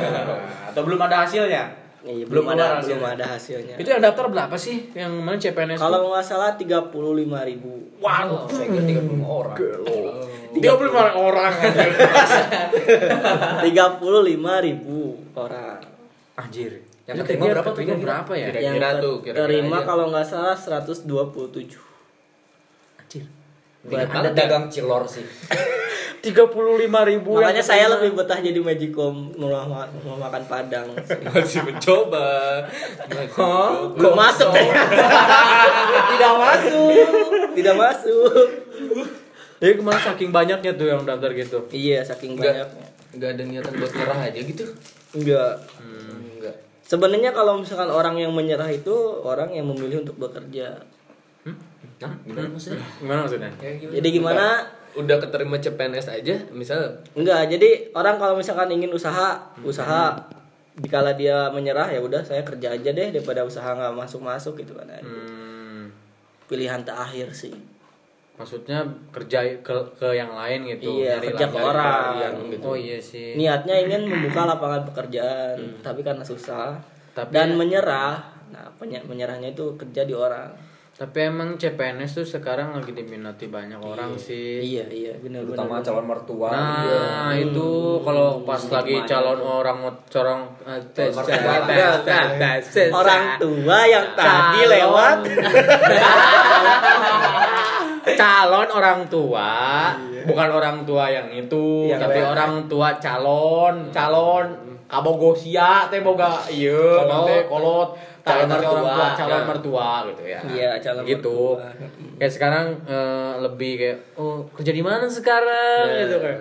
Atau 0.73 0.81
belum 0.83 0.99
ada 0.99 1.21
hasilnya? 1.21 1.69
Iya, 2.05 2.23
Belum 2.23 2.45
belum, 2.45 2.53
keluar 2.53 2.61
ada 2.61 2.77
hasilnya. 2.77 2.95
belum 2.95 3.03
ada 3.11 3.25
hasilnya. 3.27 3.75
Itu 3.75 3.89
yang 3.89 3.99
daftar 3.99 4.25
berapa 4.29 4.55
sih? 4.55 4.77
Yang 4.93 5.11
mana 5.17 5.37
CPNS? 5.37 5.79
Kalau 5.79 5.99
nggak 6.05 6.21
salah 6.21 6.51
35 6.53 6.93
ribu. 7.43 7.73
wow. 7.97 8.45
Saya 8.45 8.67
kira 8.69 8.85
35 8.85 9.25
orang. 9.25 9.57
Tiga 10.53 10.71
puluh 10.71 10.87
lima 10.87 11.11
orang. 11.17 11.53
35 13.65 14.61
ribu 14.67 14.99
orang. 15.35 15.79
Anjir. 16.35 16.71
Yang 17.05 17.15
keterima 17.21 17.43
kira- 17.43 17.53
berapa 17.57 17.69
tuh 17.69 17.81
kira-kira? 17.81 18.01
berapa 18.01 18.31
ya? 18.33 18.47
Yang 18.49 18.75
tuh, 18.97 19.15
kira-kira 19.21 19.45
terima 19.45 19.77
kalau 19.81 20.05
nggak 20.09 20.25
salah 20.25 20.55
127. 20.57 21.05
Buat 23.85 24.09
Anda 24.09 24.31
dagang 24.31 24.65
cilor 24.67 25.05
sih. 25.05 25.21
Tiga 26.25 26.49
puluh 26.49 26.81
lima 26.81 27.05
ribu. 27.05 27.37
Makanya 27.37 27.61
saya 27.61 27.85
lebih 27.85 28.17
betah 28.17 28.41
jadi 28.41 28.57
magicom 28.57 29.29
mau, 29.37 29.53
ma- 29.61 29.85
mau 30.01 30.17
makan 30.17 30.41
padang. 30.49 30.89
masih 31.29 31.61
mencoba 31.61 32.65
masih 33.05 33.29
mencoba. 33.29 33.93
Belum 33.93 34.15
masuk 34.17 34.49
Tidak 36.11 36.33
masuk. 36.33 36.89
Tidak 37.53 37.75
masuk. 37.77 38.47
Jadi 39.55 39.73
kemarin 39.77 40.01
saking 40.03 40.29
banyaknya 40.29 40.71
tuh 40.73 40.87
yang 40.89 41.01
daftar 41.05 41.29
gitu. 41.31 41.57
Iya, 41.69 42.01
saking 42.01 42.35
Enggak, 42.35 42.53
banyaknya. 42.57 42.87
enggak 43.15 43.29
ada 43.31 43.43
niatan 43.45 43.73
buat 43.77 43.91
nyerah 43.93 44.19
aja 44.25 44.39
gitu 44.41 44.65
Enggak. 45.13 45.53
enggak 46.35 46.55
Sebenarnya 46.83 47.31
kalau 47.31 47.61
misalkan 47.61 47.87
orang 47.87 48.17
yang 48.17 48.29
menyerah 48.29 48.67
itu 48.67 48.93
orang 49.21 49.53
yang 49.53 49.65
memilih 49.65 50.01
untuk 50.01 50.17
bekerja. 50.17 50.81
Hah? 51.99 52.13
Gimana 52.21 52.47
maksudnya? 52.49 52.85
Gimana 52.97 53.19
maksudnya? 53.23 53.51
Jadi 53.91 54.07
gimana? 54.09 54.45
udah 54.95 55.19
keterima 55.19 55.59
CPNS 55.59 56.07
aja 56.09 56.35
misal 56.55 56.79
Enggak, 57.11 57.51
jadi 57.51 57.91
orang 57.91 58.15
kalau 58.15 58.39
misalkan 58.39 58.71
ingin 58.71 58.87
usaha, 58.89 59.35
usaha 59.59 60.15
dikala 60.73 61.11
dia 61.11 61.51
menyerah 61.51 61.87
ya 61.87 61.99
udah 61.99 62.23
saya 62.23 62.47
kerja 62.47 62.71
aja 62.71 62.89
deh 62.91 63.11
daripada 63.11 63.43
usaha 63.43 63.75
nggak 63.75 63.91
masuk-masuk 63.91 64.55
gitu 64.55 64.71
kan. 64.71 64.87
Hmm, 64.97 65.91
Pilihan 66.47 66.79
terakhir 66.81 67.27
sih. 67.31 67.51
maksudnya 68.35 68.83
kerja 69.11 69.39
ke 69.59 69.71
ke 69.95 70.11
yang 70.11 70.31
lain 70.31 70.63
gitu. 70.69 70.99
Iya, 70.99 71.19
nyari 71.19 71.27
kerja 71.31 71.47
ke 71.47 71.55
orang. 71.55 72.03
pekerjaan 72.11 72.33
gitu. 72.51 72.65
Oh 72.67 72.75
iya 72.75 72.97
sih. 72.99 73.31
Niatnya 73.35 73.75
ingin 73.79 74.01
membuka 74.07 74.43
lapangan 74.43 74.83
pekerjaan, 74.85 75.55
tapi 75.79 76.03
karena 76.03 76.19
susah 76.19 76.75
Tapi- 77.11 77.31
dan 77.31 77.55
menyerah. 77.55 78.19
Nah, 78.51 78.67
penye- 78.75 79.03
menyerahnya 79.03 79.51
itu 79.51 79.75
kerja 79.75 80.03
di 80.03 80.11
orang. 80.11 80.51
Tapi 80.95 81.27
emang 81.27 81.59
CPNS 81.59 82.23
tuh 82.23 82.27
sekarang 82.39 82.71
lagi 82.71 82.95
diminati 82.95 83.51
banyak 83.51 83.83
orang 83.83 84.15
sih. 84.15 84.63
Iya, 84.63 84.87
iya, 84.87 85.11
benar-benar. 85.19 85.67
Terutama 85.67 85.83
calon 85.83 86.05
mertua. 86.07 86.49
Nah, 86.55 87.35
itu 87.35 87.99
kalau 87.99 88.47
pas 88.47 88.63
lagi 88.71 89.03
calon 89.03 89.43
orang 89.43 89.91
corong 90.07 90.55
Orang 92.95 93.23
tua 93.43 93.77
yang 93.83 94.07
tadi 94.15 94.61
lewat. 94.71 95.17
Calon 98.15 98.67
orang 98.71 99.03
tua. 99.11 99.51
Bukan 100.23 100.47
orang 100.47 100.87
tua 100.87 101.11
yang 101.11 101.27
itu 101.27 101.91
tapi 101.91 102.23
orang 102.23 102.71
tua 102.71 102.95
calon 103.03 103.91
calon. 103.91 104.47
Kabogosia 104.85 105.89
teh 105.89 106.05
boga 106.05 106.45
iya 106.45 107.01
Kolot. 107.49 107.97
Calon 108.25 108.49
mertua. 108.49 108.81
tua 108.81 109.07
calon 109.13 109.29
Ya. 109.31 109.45
mertua 109.45 109.89
gitu 110.07 110.23
ya 110.25 110.39
Iya, 110.43 110.71
calon 110.81 111.03
gitu 111.05 111.37
mertua. 111.53 111.69
kayak 112.17 112.31
sekarang 112.31 112.65
eh, 112.83 113.33
lebih 113.39 113.71
kayak 113.77 113.97
oh 114.15 114.49
kerja 114.49 114.71
di 114.71 114.81
mana 114.81 115.05
sekarang 115.07 115.85
Ya. 115.87 116.01
gitu 116.03 116.17
kayak 116.17 116.39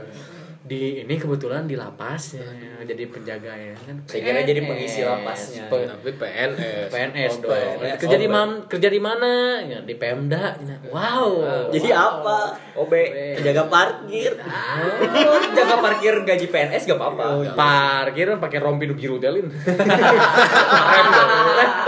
di 0.65 0.99
ini 0.99 1.15
kebetulan 1.15 1.65
di 1.65 1.75
lapas 1.75 2.35
ya 2.35 2.43
jadi 2.83 3.07
penjaga 3.07 3.49
ya 3.49 3.73
kan 3.79 3.95
Saya 4.05 4.21
kira 4.23 4.41
jadi 4.43 4.61
pengisi 4.61 5.01
lapasnya. 5.01 5.63
Pe- 5.69 5.87
tapi 5.87 6.11
PNS 6.15 6.89
PNS 6.89 7.33
Oh, 7.35 7.41
dong. 7.43 7.51
PNS. 7.53 7.99
Kerja 7.99 8.17
di 8.17 8.25
Oh, 8.25 8.31
mana? 8.31 8.55
Kerja 8.65 8.89
di 8.89 8.99
mana? 8.99 9.31
Ya, 9.63 9.79
di 9.81 9.95
Pemda. 9.95 10.55
Ya, 10.55 10.77
Wow. 10.87 11.31
Jadi 11.69 11.89
apa? 11.91 12.55
OB. 12.75 12.93
Jaga 13.39 13.63
parkir. 13.67 14.31
Oh, 14.37 15.41
jaga 15.57 15.75
parkir 15.81 16.15
gaji 16.23 16.47
PNS 16.47 16.83
gak 16.87 16.95
apa-apa. 16.95 17.25
Parkir 17.53 18.27
pakai 18.35 18.59
rompi 18.59 18.85
nu 18.85 18.95
biru 18.95 19.17
dong. 19.19 19.37
Eh, 19.37 19.43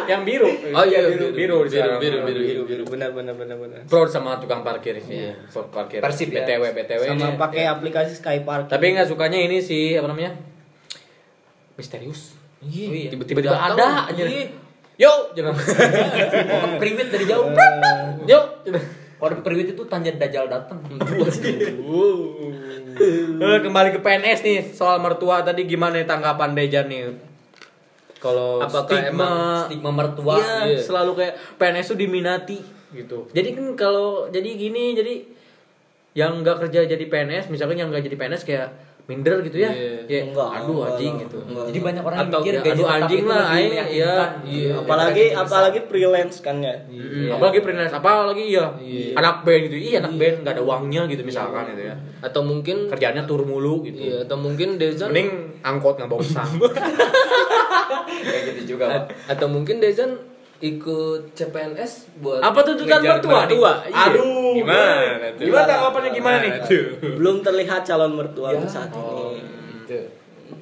yang 0.07 0.23
biru. 0.23 0.47
Oh 0.73 0.83
iya, 0.83 0.99
biru, 1.07 1.31
biru, 1.31 1.57
biru, 1.63 1.67
biru, 1.67 1.99
biru, 1.99 2.19
biru. 2.23 2.39
Biru, 2.39 2.63
biru, 2.65 2.83
benar, 2.87 3.11
benar, 3.13 3.35
benar, 3.35 3.57
benar. 3.59 3.79
Proud 3.85 4.09
sama 4.09 4.37
tukang 4.37 4.63
parkir 4.63 4.95
sih. 4.99 5.31
Parkir. 5.69 6.01
Persib 6.01 6.31
ya. 6.31 6.43
BTW, 6.43 6.63
BTW. 6.73 7.03
Sama 7.07 7.27
ini. 7.27 7.37
pakai 7.37 7.65
aplikasi 7.67 8.15
Sky 8.15 8.41
Park. 8.41 8.66
Tapi 8.67 8.85
nggak 8.93 9.07
sukanya 9.07 9.39
ini 9.39 9.59
sih 9.59 9.95
apa 9.95 10.07
namanya? 10.07 10.35
Misterius. 11.75 12.35
Iya, 12.59 13.13
Tiba-tiba 13.13 13.41
Datang. 13.43 13.75
ada 13.75 13.87
aja. 14.09 14.25
Yuk, 14.97 15.21
jangan. 15.33 15.53
Oh, 15.53 16.81
priwit 16.81 17.13
dari 17.13 17.25
jauh. 17.25 17.53
Yuk. 18.25 18.45
Kalau 19.17 19.33
di 19.33 19.41
priwit 19.41 19.69
itu 19.71 19.83
tanda 19.85 20.09
dajal 20.11 20.45
datang. 20.47 20.77
Eh, 23.37 23.59
kembali 23.61 23.89
ke 23.93 24.01
PNS 24.01 24.41
nih 24.41 24.59
soal 24.67 24.99
mertua 24.99 25.41
tadi 25.41 25.65
gimana 25.65 26.01
tanggapan 26.03 26.57
Dejan 26.57 26.89
nih 26.89 27.13
kalau 28.17 28.59
Apakah 28.59 28.89
stigma 28.89 29.13
emang 29.13 29.37
Stigma 29.69 29.91
mertua. 29.93 30.35
Iya, 30.35 30.57
Iya. 30.67 30.81
selalu 30.81 31.13
kayak 31.15 31.35
PNS 31.55 31.87
tuh 31.87 31.99
diminati 31.99 32.59
gitu 32.89 33.29
jadi 33.31 33.53
kan 33.53 33.77
kalau 33.77 34.09
jadi 34.27 34.49
gini 34.49 34.97
jadi 34.97 35.15
yang 36.17 36.41
nggak 36.41 36.57
kerja 36.65 36.89
jadi 36.89 37.05
PNS 37.05 37.53
misalkan 37.53 37.77
yang 37.77 37.93
nggak 37.93 38.03
jadi 38.03 38.17
PNS 38.17 38.43
kayak 38.43 38.69
minder 39.07 39.39
gitu 39.39 39.63
ya. 39.63 39.71
Iya. 39.71 40.03
Ya, 40.11 40.21
Enggak, 40.27 40.49
aduh 40.51 40.83
enggak, 40.83 40.89
anjing 40.91 41.13
enggak. 41.15 41.23
gitu. 41.31 41.39
Enggak. 41.47 41.65
Jadi 41.71 41.79
banyak 41.79 42.03
orang 42.03 42.19
Atau 42.19 42.39
mikir 42.43 42.53
ya, 42.53 42.59
gaji 42.59 42.73
aduh 42.75 42.87
anjing 42.91 43.23
lah, 43.23 43.43
aing, 43.47 43.73
iya. 43.87 44.15
Iya. 44.43 44.71
apalagi 44.83 45.25
apalagi 45.31 45.79
freelance 45.87 46.37
kan 46.43 46.57
ya 46.59 46.75
Mm, 46.91 47.31
Apalagi 47.31 47.59
freelance, 47.63 47.95
apalagi 47.95 48.45
ya 48.51 48.67
anak 49.15 49.37
band 49.47 49.63
gitu. 49.71 49.77
Iya 49.79 49.97
anak 50.03 50.13
band 50.19 50.37
nggak 50.43 50.55
ada 50.59 50.63
uangnya 50.65 51.03
gitu 51.07 51.23
misalkan 51.23 51.71
gitu 51.71 51.83
ya. 51.87 51.95
Atau 52.19 52.43
mungkin 52.43 52.91
Kerjaannya 52.91 53.23
tur 53.25 53.47
mulu 53.47 53.87
gitu. 53.87 54.01
Iya, 54.01 54.17
atau 54.27 54.37
mungkin 54.37 54.75
Dezan 54.75 55.15
Mending 55.15 55.31
angkot 55.63 56.03
nggak 56.03 56.11
bawa 56.11 56.25
sang. 56.27 56.51
Kayak 58.27 58.43
gitu 58.53 58.75
juga, 58.75 59.07
atau 59.27 59.47
mungkin 59.47 59.79
Dezan 59.79 60.19
ikut 60.57 61.21
CPNS 61.33 61.93
buat 62.17 62.41
Apa 62.41 62.61
tuntutan 62.63 62.97
ngejar 62.99 63.21
mertua? 63.21 63.41
mertua? 63.43 63.73
Iya. 63.85 64.05
Aduh. 64.09 64.53
Gimana 64.57 65.27
tuh? 65.33 65.45
Gimana 65.45 65.65
tanggapannya 65.67 66.11
gimana 66.11 66.37
nih? 66.41 66.53
belum 67.13 67.37
terlihat 67.41 67.81
calon 67.83 68.13
mertua 68.15 68.49
Ya. 68.51 68.65
saat 68.65 68.89
Oh, 68.91 69.33
ini 69.33 69.45
Gitu. 69.85 70.01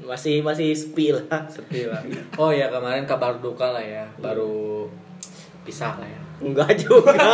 masih 0.02 0.40
masih 0.40 0.74
sepi 0.74 1.12
lah 1.12 1.46
Sepi 1.46 1.86
lah. 1.86 2.02
Oh 2.40 2.50
ya 2.50 2.68
kemarin 2.68 3.04
kabar 3.04 3.38
duka 3.38 3.70
lah 3.70 3.80
ya, 3.80 4.04
baru 4.18 4.90
pisah 5.62 5.94
lah 5.94 6.04
ya. 6.04 6.20
Enggak 6.36 6.74
juga. 6.76 7.14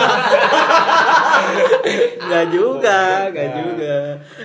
Enggak 2.20 2.46
juga, 2.52 2.98
enggak 3.26 3.48
juga. 3.56 3.96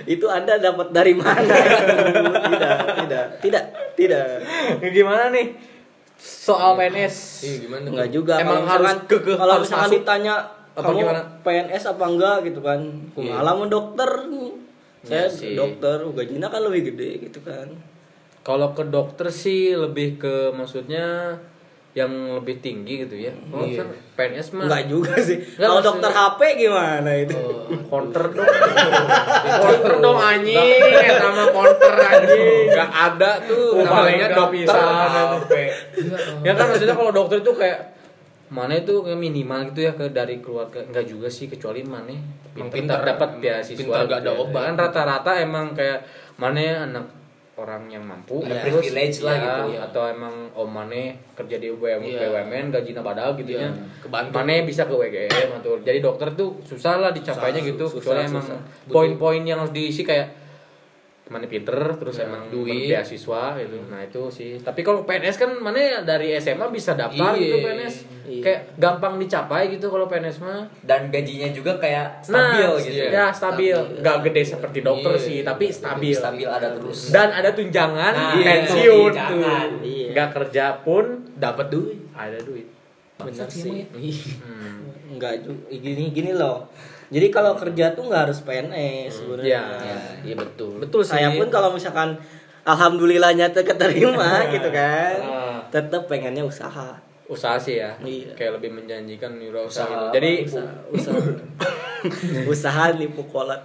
Itu 0.04 0.26
Anda 0.26 0.58
dapat 0.58 0.90
dari 0.90 1.12
mana? 1.14 1.54
tidak, 2.50 2.76
tidak, 2.98 3.24
tidak, 3.42 3.64
tidak. 3.94 4.26
Gimana 4.82 5.30
nih? 5.30 5.75
Soal 6.16 6.74
PNS. 6.80 7.16
Iya, 7.44 7.54
gimana? 7.68 7.84
Enggak 7.92 8.08
juga. 8.10 8.34
Emang 8.40 8.64
Kalau 8.64 8.72
harus 8.72 8.92
kekeh, 9.06 9.36
kalau 9.36 9.52
harus 9.60 9.68
misalkan 9.68 9.88
masuk? 9.88 9.96
ditanya 10.00 10.34
Apa 10.76 10.82
kamu 10.92 10.98
gimana? 11.00 11.20
PNS 11.40 11.82
apa 11.88 12.04
enggak 12.04 12.36
gitu 12.48 12.60
kan. 12.60 12.80
Iya. 13.16 13.32
Pengalaman 13.32 13.68
dokter. 13.68 14.10
Saya 15.06 15.26
Iya 15.26 15.30
sih. 15.30 15.54
dokter, 15.54 16.02
gajinya 16.02 16.48
kan 16.50 16.60
lebih 16.66 16.92
gede 16.92 17.30
gitu 17.30 17.38
kan. 17.46 17.68
Kalau 18.42 18.74
ke 18.74 18.82
dokter 18.86 19.26
sih 19.30 19.74
lebih 19.74 20.18
ke 20.18 20.50
maksudnya 20.54 21.38
yang 21.96 22.12
lebih 22.36 22.60
tinggi 22.60 23.02
gitu 23.02 23.16
ya. 23.16 23.32
Oh, 23.48 23.64
Iya. 23.64 23.80
kan 23.80 23.88
PNS 24.14 24.52
mah 24.52 24.68
Enggak 24.68 24.84
juga 24.84 25.16
sih. 25.18 25.40
Enggak, 25.40 25.64
Kalau 25.66 25.80
dokter 25.82 26.10
HP 26.12 26.40
gimana 26.58 27.10
itu? 27.16 27.32
Oh, 27.34 27.64
counter 27.88 28.24
dong. 28.30 28.44
counter 29.56 29.94
dong 29.98 30.18
anjing, 30.18 30.80
eta 30.92 31.28
mah 31.30 31.48
counter 31.48 31.94
anjing. 31.96 32.68
Enggak 32.68 32.90
ada 32.92 33.30
tuh 33.42 33.64
Oh, 33.72 33.82
namanya 33.82 34.28
dokter 34.30 34.76
HP. 34.76 35.52
ya 36.42 36.52
kan 36.52 36.64
maksudnya 36.68 36.92
kalau 36.92 37.10
dokter 37.10 37.40
itu 37.40 37.52
kayak 37.52 37.78
mana 38.46 38.76
itu 38.76 38.92
kayak 39.00 39.18
minimal 39.18 39.58
gitu 39.66 39.80
ya 39.82 39.92
ke 39.92 40.06
dari 40.08 40.38
keluarga 40.38 40.78
enggak 40.80 41.02
juga 41.02 41.26
sih 41.26 41.48
kecuali 41.48 41.82
mana 41.82 42.14
pintar 42.54 42.70
pintar. 42.70 42.98
dapat 43.02 43.30
beasiswa 43.40 43.74
Pintar 43.74 44.06
ada 44.06 44.20
gitu 44.20 44.28
ya. 44.28 44.38
obat. 44.38 44.62
kan 44.62 44.74
rata-rata 44.78 45.32
emang 45.36 45.72
kayak 45.72 46.06
mana 46.36 46.60
anak 46.84 47.04
orang 47.56 47.88
yang 47.88 48.04
mampu 48.04 48.44
Ada 48.44 48.62
terus 48.62 48.84
privilege 48.84 49.18
lah 49.24 49.32
ya, 49.32 49.40
gitu, 49.42 49.64
ya. 49.72 49.80
atau 49.88 50.02
emang 50.06 50.34
om 50.52 50.68
mana 50.68 51.08
kerja 51.32 51.56
di 51.56 51.72
BUMN 51.72 52.04
Iya. 52.04 52.28
BUMN 52.28 52.64
gajinya 52.68 53.00
badak 53.00 53.40
gitu 53.40 53.56
Iya, 53.56 53.64
nya 53.64 53.68
kebantu. 53.98 54.30
mana 54.30 54.52
bisa 54.62 54.82
ke 54.84 54.92
WGM 54.92 55.48
atau 55.56 55.72
jadi 55.80 55.98
dokter 55.98 56.28
tuh 56.32 56.52
susah 56.62 57.00
lah 57.00 57.10
dicapainya 57.10 57.58
Susah, 57.58 57.70
gitu 57.72 57.84
susah, 57.86 57.96
kecuali 57.98 58.20
emang 58.28 58.46
poin-poin 58.86 59.40
yang 59.40 59.58
harus 59.58 59.72
diisi 59.72 60.04
kayak 60.04 60.28
mana 61.26 61.42
pinter 61.44 61.74
terus 61.92 62.16
Ya, 62.16 62.24
emang 62.24 62.46
duit. 62.46 62.86
beasiswa 62.86 63.42
gitu 63.56 63.78
nah 63.84 63.98
itu 63.98 64.22
sih 64.28 64.54
tapi 64.58 64.80
kalau 64.80 65.02
PNS 65.02 65.36
kan 65.36 65.50
mana 65.56 65.74
dari 66.00 66.30
SMA 66.36 66.70
bisa 66.70 66.94
daftar 66.94 67.34
Iya. 67.34 67.42
gitu 67.42 67.56
PNS 67.60 67.94
Iya. 68.24 68.40
kayak 68.40 68.60
gampang 68.76 69.14
dicapai 69.16 69.66
gitu 69.68 69.86
kalau 69.86 70.06
PNS 70.06 70.38
mah 70.38 70.62
Dan 70.80 71.10
gajinya 71.10 71.50
juga 71.50 71.74
kayak 71.76 72.22
stabil 72.22 72.62
nah, 72.62 72.78
gitu. 72.78 73.02
ya 73.08 73.26
stabil 73.28 73.74
Stabil. 73.74 74.00
nggak 74.00 74.16
gede 74.22 74.42
seperti 74.44 74.78
dokter 74.80 75.12
Iya. 75.12 75.20
sih 75.20 75.38
tapi 75.42 75.64
stabil 75.68 76.14
Stabil 76.14 76.46
ada 76.46 76.68
terus. 76.72 77.10
dan 77.10 77.28
ada 77.32 77.50
tunjangan 77.50 78.12
Nah, 78.12 78.32
pensiun 78.36 79.10
iya, 79.12 79.26
tuh. 79.26 79.42
Iya. 79.82 80.06
nggak 80.10 80.28
kerja 80.32 80.64
pun 80.80 81.04
Dapat 81.34 81.66
duit. 81.68 81.98
ada 82.12 82.38
duit 82.38 82.70
Benar 83.16 83.48
sih. 83.48 83.82
hmm. 83.82 84.74
Enggak 85.08 85.40
juga 85.40 85.58
gini 85.70 86.10
gini 86.10 86.30
loh. 86.32 86.66
Jadi 87.06 87.26
kalau 87.30 87.54
kerja 87.54 87.94
tuh 87.94 88.06
nggak 88.06 88.22
harus 88.26 88.42
PNS 88.42 89.22
sebenarnya. 89.22 89.62
Iya. 89.62 89.98
Iya 90.26 90.34
betul. 90.34 90.82
betul 90.82 91.00
sih 91.06 91.14
Saya 91.14 91.30
pun 91.32 91.46
kalau 91.48 91.70
misalkan 91.70 92.18
alhamdulillahnya 92.62 93.54
keterima 93.54 94.30
gitu 94.54 94.68
kan. 94.70 95.16
Ah. 95.22 95.58
Tetap 95.70 96.06
pengennya 96.06 96.42
usaha. 96.42 96.98
usaha 97.26 97.58
sih 97.58 97.82
ya 97.82 97.90
Iya. 97.98 98.38
kayak 98.38 98.62
lebih 98.62 98.70
menjanjikan 98.70 99.34
wira 99.34 99.58
usaha 99.58 99.82
Usaha 99.82 99.90
gitu. 99.90 100.14
jadi 100.14 100.32
Usaha 100.46 100.70
usaha, 100.94 101.18
usaha 102.54 102.84
kolot. 103.26 103.62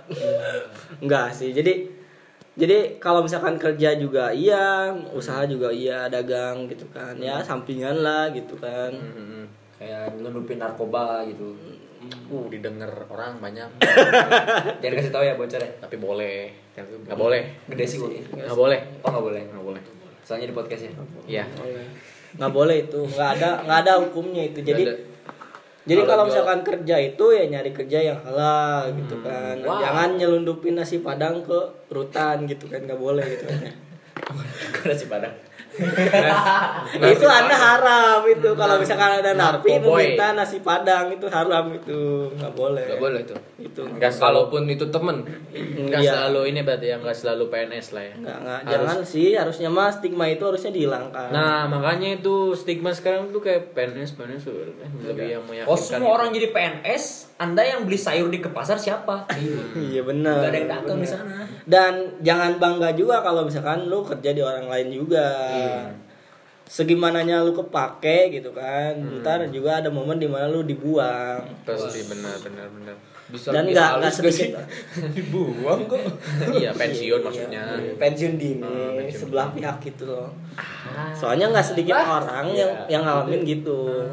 Enggak 0.97 1.29
sih. 1.29 1.53
Jadi 1.53 1.85
jadi 2.57 2.97
kalau 2.97 3.21
misalkan 3.21 3.61
kerja 3.61 3.93
juga 3.95 4.33
iya, 4.33 4.89
usaha 5.13 5.45
juga 5.45 5.69
iya, 5.69 6.09
dagang 6.09 6.65
gitu 6.73 6.89
kan. 6.89 7.13
Ya 7.21 7.37
sampingan 7.45 8.01
lah 8.01 8.33
gitu 8.33 8.57
kan. 8.57 8.97
hmm. 8.97 9.45
Kayak 9.77 10.17
nyelundupin 10.17 10.57
narkoba 10.57 11.21
gitu. 11.29 11.53
Uh 12.09 12.45
didengar 12.49 12.91
orang 13.09 13.37
banyak. 13.37 13.69
Jangan 14.81 14.95
kasih 14.97 15.11
tahu 15.13 15.23
ya 15.25 15.33
bocor 15.37 15.61
ya. 15.61 15.71
tapi 15.81 15.95
boleh. 16.01 16.49
Nggak 16.77 17.19
boleh. 17.19 17.43
Gede 17.69 17.85
sih. 17.85 17.97
Bu. 18.01 18.07
nggak 18.09 18.57
boleh. 18.57 18.79
Oh 19.05 19.09
nggak 19.09 19.25
boleh. 19.25 19.41
nggak 19.51 19.65
boleh. 19.65 19.81
Soalnya 20.25 20.47
di 20.49 20.55
podcast 20.55 20.81
ya. 20.87 20.91
iya. 21.27 21.43
Nggak 22.37 22.51
boleh. 22.51 22.77
Itu. 22.89 23.01
Nggak 23.05 23.29
ada 23.39 23.49
nggak 23.67 23.79
ada 23.85 23.93
hukumnya 24.01 24.43
itu. 24.47 24.59
Jadi 24.63 24.83
jadi 25.81 26.05
Kalau 26.05 26.29
misalkan 26.29 26.61
kerja 26.61 26.95
itu 27.01 27.25
ya 27.33 27.49
nyari 27.49 27.73
kerja 27.73 27.97
yang 28.13 28.19
halal 28.21 28.93
gitu 28.93 29.17
kan. 29.25 29.57
Wow. 29.65 29.81
jangan 29.81 30.09
nyelundupin 30.13 30.77
nasi 30.77 31.01
padang 31.01 31.41
ke 31.41 31.59
rutan 31.89 32.45
gitu 32.45 32.69
kan. 32.69 32.85
Nggak 32.85 33.01
boleh 33.01 33.25
gitu. 33.25 33.45
Kan 33.51 33.73
Karena 34.71 34.93
si 34.93 35.05
padang. 35.09 35.33
Itu 37.01 37.25
anda 37.25 37.55
haram 37.55 38.21
itu. 38.25 38.49
Kalau 38.51 38.75
misalkan 38.77 39.11
ada 39.17 39.31
napi 39.33 39.77
meminta 39.77 40.33
nasi 40.33 40.59
padang 40.59 41.09
itu 41.09 41.25
haram 41.27 41.71
itu. 41.71 42.31
Nggak 42.33 42.53
boleh. 42.53 42.83
Enggak 42.85 42.99
boleh 42.99 43.21
tuh. 43.23 43.39
itu. 43.57 43.81
Nggak 43.85 44.09
selalu- 44.09 44.29
Kalaupun 44.49 44.63
itu 44.67 44.85
temen. 44.87 45.17
Nggak 45.53 46.01
Iya. 46.01 46.11
selalu 46.11 46.41
ini 46.47 46.59
berarti 46.61 46.87
ya 46.87 46.97
nggak 46.97 47.13
selalu 47.15 47.43
PNS 47.47 47.87
lah 47.91 48.03
ya. 48.03 48.13
Nggak 48.15 48.37
nggak. 48.37 48.57
Harus- 48.57 48.71
jangan 48.71 48.97
sih 49.05 49.29
harusnya 49.33 49.69
mah 49.69 49.89
stigma 49.91 50.25
itu 50.25 50.43
harusnya 50.43 50.71
dihilangkan. 50.71 51.29
Nah 51.29 51.67
makanya 51.67 52.09
itu 52.15 52.35
stigma 52.53 52.89
sekarang 52.89 53.29
tuh 53.29 53.39
kayak 53.39 53.71
PNS 53.71 54.11
PNS 54.13 54.41
tuh 54.43 54.55
lebih 55.03 55.27
yang 55.31 55.43
meyakinkan 55.43 55.69
Oh 55.69 55.77
semua 55.77 56.09
orang 56.15 56.31
jadi 56.31 56.49
PNS, 56.49 57.03
Anda 57.37 57.61
yang 57.63 57.83
beli 57.83 57.97
sayur 57.97 58.27
di 58.27 58.37
ke 58.37 58.49
pasar 58.49 58.77
siapa? 58.77 59.25
iya 59.75 60.01
benar. 60.01 60.41
Gak 60.41 60.47
ada 60.47 60.57
yang 60.57 60.69
dagang 60.71 60.99
di 60.99 61.07
sana. 61.07 61.45
dan 61.63 61.93
jangan 62.19 62.57
bangga 62.57 62.89
juga 62.91 63.21
kalau 63.21 63.45
misalkan 63.45 63.85
lu 63.85 64.01
kerja 64.01 64.29
di 64.29 64.41
orang 64.41 64.65
lain 64.65 64.89
juga 64.91 65.25
segimananya 66.65 67.43
lu 67.43 67.51
kepake 67.51 68.31
gitu 68.31 68.55
kan 68.55 68.95
ntar 69.19 69.43
juga 69.51 69.83
ada 69.83 69.91
momen 69.91 70.15
di 70.15 70.27
mana 70.31 70.47
lu 70.47 70.63
dibuang. 70.63 71.43
Pasti 71.67 72.07
benar 72.07 72.39
benar 72.39 72.67
benar. 72.71 72.95
Bisa 73.27 73.51
dan 73.51 73.67
nggak 73.67 73.91
nggak 73.99 74.11
sedikit. 74.11 74.55
Dibuang 75.15 75.87
kok. 75.87 75.99
iya 76.55 76.71
pensiun 76.79 77.19
maksudnya. 77.19 77.63
Iya, 77.75 77.95
pensiun 77.95 78.35
dini 78.35 78.63
Ah, 78.63 78.91
pensiun 78.95 79.19
sebelah 79.27 79.47
pihak 79.51 79.83
gitu 79.83 80.03
loh. 80.07 80.31
Soalnya 81.11 81.51
nggak 81.51 81.63
sedikit 81.63 81.95
orang 81.95 82.51
yang 82.51 82.71
Iya. 82.87 82.99
yang 82.99 83.03
ngalamin 83.03 83.43
gitu. 83.43 84.07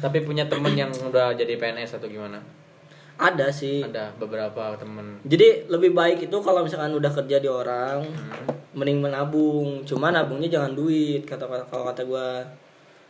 Tapi 0.00 0.24
punya 0.24 0.48
temen 0.48 0.72
yang 0.72 0.88
udah 0.88 1.32
jadi 1.32 1.56
PNS 1.56 2.00
atau 2.00 2.08
gimana 2.08 2.40
ada 3.14 3.46
sih. 3.48 3.80
Ada 3.80 4.12
beberapa 4.16 4.74
temen. 4.74 5.20
Jadi 5.22 5.66
lebih 5.66 5.92
baik 5.92 6.22
itu 6.22 6.36
kalau 6.38 6.62
misalkan 6.62 6.90
udah 6.90 7.12
kerja 7.12 7.36
di 7.36 7.46
orang 7.46 8.02
Hmm. 8.02 8.48
mending 8.72 9.00
menabung. 9.00 9.82
Cuma 9.82 10.08
nabungnya 10.08 10.48
jangan 10.48 10.72
duit 10.72 11.22
kata 11.22 11.44
kata 11.44 11.64
kalau 11.66 11.84
kata 11.84 12.02
gua. 12.02 12.40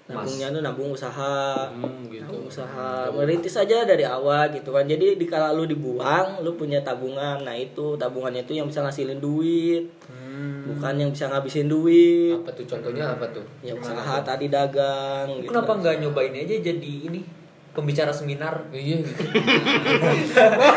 Nabungnya 0.03 0.51
tuh 0.51 0.61
nabung 0.61 0.91
usaha. 0.91 1.71
Hmm, 1.71 2.05
gitu. 2.07 2.27
Nabung 2.27 2.45
usaha. 2.45 3.07
Merintis 3.09 3.55
aja 3.55 3.87
dari 3.87 4.03
awal 4.03 4.51
gitu 4.51 4.69
kan. 4.69 4.83
Jadi 4.83 5.15
di 5.15 5.25
kala 5.25 5.55
lu 5.55 5.65
dibuang 5.65 6.43
lu 6.43 6.53
punya 6.53 6.83
tabungan. 6.83 7.41
Nah 7.41 7.55
itu 7.55 7.95
tabungannya 7.95 8.43
itu 8.43 8.53
yang 8.53 8.67
bisa 8.67 8.83
ngasilin 8.83 9.19
duit. 9.19 9.87
Hmm. 10.33 10.65
bukan 10.65 10.95
yang 10.97 11.11
bisa 11.11 11.29
ngabisin 11.29 11.67
duit. 11.67 12.35
Apa 12.35 12.51
tuh? 12.53 12.65
Contohnya 12.65 13.05
apa 13.09 13.27
tuh? 13.29 13.45
ya 13.61 13.73
usaha 13.73 14.17
tadi 14.23 14.49
dagang 14.49 15.29
gitu 15.39 15.51
Kenapa 15.51 15.75
kan. 15.75 15.79
nggak 15.85 15.95
nyobain 16.01 16.35
aja 16.35 16.57
jadi 16.57 16.93
ini 17.07 17.21
pembicara 17.73 18.09
seminar? 18.11 18.69
Iya 18.69 19.01
gitu. 19.01 19.23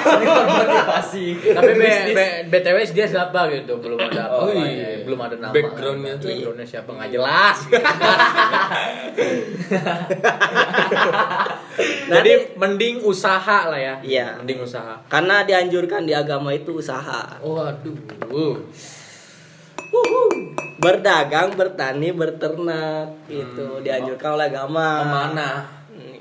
Seminar 0.02 0.44
motivasi. 0.48 1.26
tapi 1.52 1.72
B, 1.72 1.82
Bisnis. 1.82 2.16
B, 2.16 2.20
BTW 2.50 2.78
dia 2.90 3.04
siapa 3.06 3.40
gitu 3.50 3.76
belum 3.78 4.00
ada 4.02 4.22
apa 4.26 4.38
Oh, 4.42 4.52
iya. 4.52 5.04
belum 5.04 5.20
ada 5.20 5.36
nama 5.38 5.52
Backgroundnya 5.52 6.16
tuh. 6.16 6.32
backgroundnya 6.32 6.64
siapa 6.64 6.90
nggak 6.90 7.12
jelas 7.12 7.58
jadi 12.08 12.32
mending 12.56 13.04
usaha 13.04 13.60
lah 13.68 13.76
ya 13.78 13.96
Iya. 14.02 14.28
mending 14.40 14.60
usaha 14.62 14.96
karena 15.06 15.44
dianjurkan 15.44 16.04
di 16.04 16.14
agama 16.14 16.52
itu 16.52 16.72
usaha 16.74 17.36
Oh 17.42 17.60
aduh. 17.60 18.56
berdagang 20.78 21.52
bertani 21.54 22.12
berternak 22.12 23.16
itu 23.28 23.68
dianjurkan 23.82 24.30
oleh 24.34 24.46
agama 24.50 24.88
Ke 24.98 25.06
mana? 25.06 25.50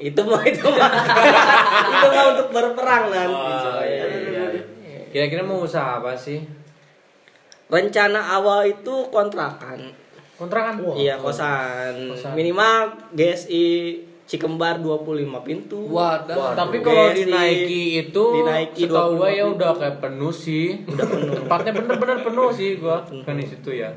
Itu 0.05 0.21
mah 0.23 0.45
itu 0.45 0.61
mah 0.63 0.91
itu 1.95 2.07
mah 2.07 2.25
untuk 2.31 2.49
berperang 2.51 3.05
nanti 3.09 3.33
Oh, 3.33 3.57
coy. 3.73 3.89
iya, 3.89 4.05
iya. 4.85 5.01
kira-kira 5.09 5.41
mau 5.41 5.59
usaha 5.59 5.97
apa 5.97 6.13
sih 6.15 6.45
rencana 7.67 8.21
awal 8.35 8.69
itu 8.69 9.09
kontrakan 9.09 9.81
kontrakan 10.35 10.75
iya 10.95 11.17
kosan. 11.17 12.11
Kosan. 12.11 12.35
minimal 12.35 12.93
GSI 13.13 13.67
Cikembar 14.25 14.81
25 14.81 15.05
pintu 15.43 15.85
Wadah. 15.87 16.53
tapi 16.55 16.81
kalau 16.81 17.09
dinaiki 17.11 17.83
itu 18.03 18.25
Dinaiki 18.35 18.85
setahu 18.85 19.15
25 19.15 19.17
gua 19.17 19.29
ya 19.29 19.37
pintu. 19.39 19.55
udah 19.55 19.73
kayak 19.75 19.97
penuh 19.99 20.33
sih 20.35 20.67
Udah 20.87 21.07
penuh. 21.07 21.35
tempatnya 21.39 21.73
bener-bener 21.75 22.19
penuh 22.23 22.49
sih 22.51 22.71
gua 22.77 22.97
kan 23.05 23.35
di 23.35 23.45
situ 23.45 23.71
ya 23.75 23.91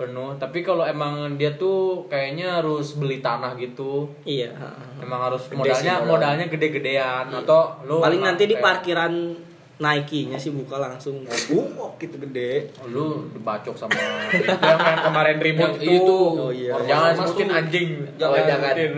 penuh 0.00 0.32
tapi 0.34 0.58
kalau 0.60 0.82
emang 0.82 1.36
dia 1.36 1.52
tuh 1.54 2.08
kayaknya 2.08 2.58
harus 2.58 2.96
beli 2.96 3.20
tanah 3.20 3.52
gitu 3.54 4.08
iya 4.24 4.48
emang 4.96 5.20
harus 5.22 5.44
Gede 5.44 5.60
modalnya 5.60 5.76
sih 5.76 5.88
modalnya. 6.00 6.08
modalnya 6.08 6.46
gede-gedean 6.48 7.24
atau 7.30 7.60
lu 7.84 8.00
paling 8.00 8.20
nanti 8.20 8.44
di 8.44 8.56
kayak- 8.56 8.64
parkiran 8.64 9.12
Nike-nya 9.80 10.36
sih 10.36 10.52
buka 10.52 10.76
langsung 10.76 11.24
oh 11.24 11.88
gitu 11.96 12.20
gede 12.20 12.68
lu 12.86 13.32
dibacok 13.32 13.72
sama 13.74 13.96
yang 14.36 15.00
kemarin 15.00 15.40
ribut 15.40 15.72
itu, 15.80 15.96
itu. 15.96 16.20
Oh, 16.36 16.52
iya. 16.52 16.76
jangan 16.84 17.16
tuh. 17.16 17.48
anjing 17.48 17.88
Oh, 18.20 18.36
jangan. 18.36 18.76
sebutin. 18.76 18.92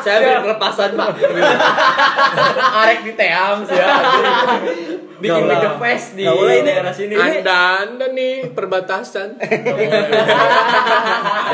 Saya 0.00 0.16
beli 0.18 0.36
pelepasan, 0.40 0.96
Pak. 0.96 1.08
arek 2.80 2.98
di 3.04 3.12
team 3.12 3.56
sih 3.68 3.76
ya 3.76 3.88
Bikin 5.18 5.44
the 5.44 5.70
face 5.76 6.06
di 6.14 6.22
Nggak 6.22 6.34
boleh 6.36 6.54
ini. 6.54 6.68
daerah 6.68 6.92
sini. 6.92 7.12
Anda, 7.12 7.58
Anda 7.82 8.06
nih 8.08 8.34
perbatasan. 8.50 9.28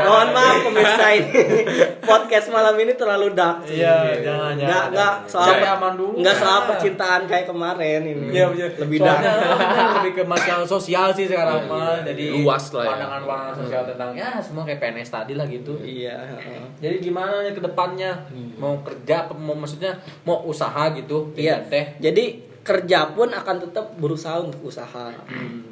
mohon 0.05 0.29
maaf 0.31 0.57
pemirsa 0.61 1.07
ini 1.11 1.31
podcast 2.05 2.47
malam 2.51 2.75
ini 2.77 2.93
terlalu 2.93 3.33
dark 3.33 3.65
Iya, 3.65 4.21
jangan, 4.21 4.21
jangan, 4.21 4.53
nggak 4.59 4.85
nggak 4.91 5.13
jangan. 5.25 5.31
soal 5.31 5.49
aman 5.75 5.93
dulu. 5.95 6.15
nggak 6.21 6.37
soal 6.37 6.59
percintaan 6.69 7.21
kayak 7.25 7.47
kemarin 7.49 8.01
ini 8.05 8.25
Iya, 8.31 8.45
iya. 8.53 8.67
lebih 8.77 8.99
dark 9.01 9.21
lebih 9.97 10.11
ke 10.15 10.23
masalah 10.25 10.67
sosial 10.67 11.09
sih 11.11 11.25
sekarang 11.25 11.65
mah. 11.65 12.03
Jadi 12.05 12.25
Luas 12.37 12.65
lah 12.71 12.83
ya. 12.85 12.89
Pandangan-pandangan 12.93 13.55
sosial 13.57 13.83
tentang 13.87 14.11
ya 14.13 14.29
semua 14.39 14.63
kayak 14.63 14.79
PNS 14.79 15.09
tadi 15.11 15.33
lah 15.33 15.47
gitu. 15.47 15.73
iya 15.81 16.15
heeh. 16.21 16.61
Jadi 16.79 16.95
gimana 17.01 17.41
nih 17.41 17.53
ke 17.53 17.61
depannya? 17.63 18.11
Mau 18.55 18.79
kerja 18.83 19.25
apa 19.25 19.33
mau 19.35 19.55
maksudnya 19.55 19.97
mau 20.23 20.45
usaha 20.45 20.91
gitu? 20.93 21.33
iya 21.35 21.57
Teh. 21.65 21.97
jadi 21.99 22.39
kerja 22.65 23.13
pun 23.13 23.29
akan 23.29 23.57
tetap 23.69 23.93
berusaha 24.01 24.41
untuk 24.41 24.73
usaha. 24.73 25.13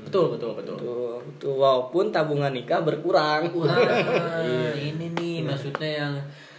Betul, 0.04 0.36
betul, 0.36 0.52
betul. 0.60 0.76
Tuh, 0.76 1.18
tuh, 1.40 1.56
walaupun 1.56 2.12
tabungan 2.12 2.52
nikah 2.52 2.84
berkurang. 2.84 3.48
Ah, 4.32 4.74
ini 4.76 5.12
nih 5.16 5.40
maksudnya 5.44 5.90
yang 6.04 6.14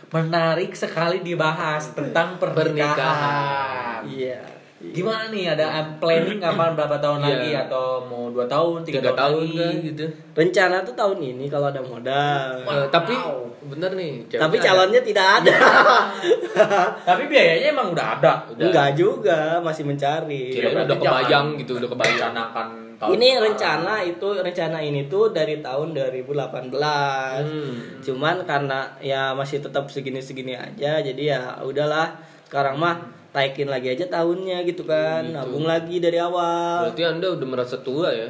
menarik 0.09 0.73
sekali 0.73 1.21
dibahas 1.21 1.93
tentang 1.93 2.37
pernikahan. 2.37 2.97
Pernikahan. 2.97 4.01
iya 4.09 4.62
Gimana 4.85 5.29
nih 5.29 5.47
ada 5.49 5.65
planning 5.95 6.37
kapan 6.37 6.73
berapa 6.73 6.97
tahun 6.97 7.17
Iya. 7.17 7.27
lagi 7.29 7.51
atau 7.57 7.85
mau 8.03 8.27
dua 8.27 8.43
tahun, 8.45 8.83
tiga, 8.83 8.99
Tiga 8.99 9.11
tahun 9.15 9.39
lagi? 9.41 9.55
kan 9.55 9.73
gitu. 9.81 10.05
rencana 10.33 10.75
tuh 10.81 10.91
tahun 10.93 11.17
ini 11.23 11.45
kalau 11.47 11.67
ada 11.67 11.79
modal 11.79 12.49
Eh, 12.59 12.85
tapi 12.89 13.15
bener 13.63 13.91
nih. 13.93 14.13
tapi 14.27 14.55
ada. 14.55 14.65
calonnya 14.65 15.01
tidak 15.01 15.27
ada 15.39 15.55
Tapi 17.07 17.23
biayanya 17.25 17.67
emang 17.71 17.89
udah 17.89 18.07
ada. 18.17 18.33
Udah. 18.47 18.65
enggak 18.65 18.89
juga 18.93 19.39
masih 19.59 19.83
mencari 19.83 20.51
Kirain 20.51 20.73
Berarti 20.73 20.89
udah 20.89 20.97
kebayang 20.99 21.47
gitu, 21.57 21.71
udah 21.75 21.89
kebayang. 21.89 22.19
Rencanakan 22.29 22.67
tahun 22.93 23.13
ini 23.13 23.29
rencana 23.37 23.93
itu 24.01 24.27
rencana 24.37 24.77
ini 24.79 25.01
tuh 25.05 25.29
dari 25.29 25.59
tahun 25.59 25.91
2018 25.91 27.43
Hmm. 27.43 27.73
cuman 27.99 28.35
karena 28.43 28.79
ya 28.99 29.31
masih 29.31 29.59
tetap 29.59 29.87
segini-segini 29.87 30.53
aja 30.53 30.99
jadi 30.99 31.23
ya 31.25 31.41
udahlah 31.59 32.15
sekarang 32.45 32.77
mah 32.77 32.95
naikin 33.33 33.65
lagi 33.65 33.89
aja 33.89 34.05
tahunnya 34.07 34.61
gitu 34.63 34.83
kan 34.83 35.23
Gitu. 35.23 35.33
nabung 35.33 35.63
lagi 35.63 35.95
dari 35.97 36.17
awal 36.17 36.87
Berarti 36.87 37.03
Anda 37.03 37.27
udah 37.31 37.47
merasa 37.47 37.75
tua 37.79 38.09
ya? 38.09 38.27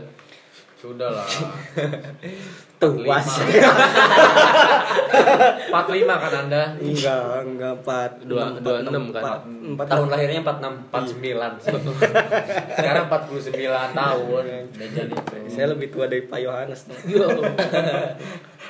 Sudah 0.75 1.07
lah. 1.09 1.23
tuh 2.75 2.91
was 3.01 3.23
45 3.23 3.55
kan 6.05 6.33
Anda? 6.41 6.63
enggak 6.75 7.45
enggak 7.45 7.71
empat 7.77 8.11
Dua- 8.21 8.49
empat, 8.49 8.61
dua 8.61 8.75
enam, 8.77 8.89
enam 8.89 9.03
kan? 9.09 9.21
empat, 9.21 9.39
empat 9.47 9.85
Tahun 9.87 10.07
lahirnya 10.09 10.39
46. 10.41 10.91
49 10.91 11.51
sih. 11.57 11.71
Sekarang 12.73 13.05
49 13.07 13.93
tahun. 13.93 14.43
Udah 14.69 14.89
jadi 14.89 15.13
saya 15.47 15.65
lebih 15.69 15.87
tua 15.89 16.05
dari 16.05 16.21
Pak 16.23 16.39
Yohanes 16.39 16.81
nih. 16.85 16.97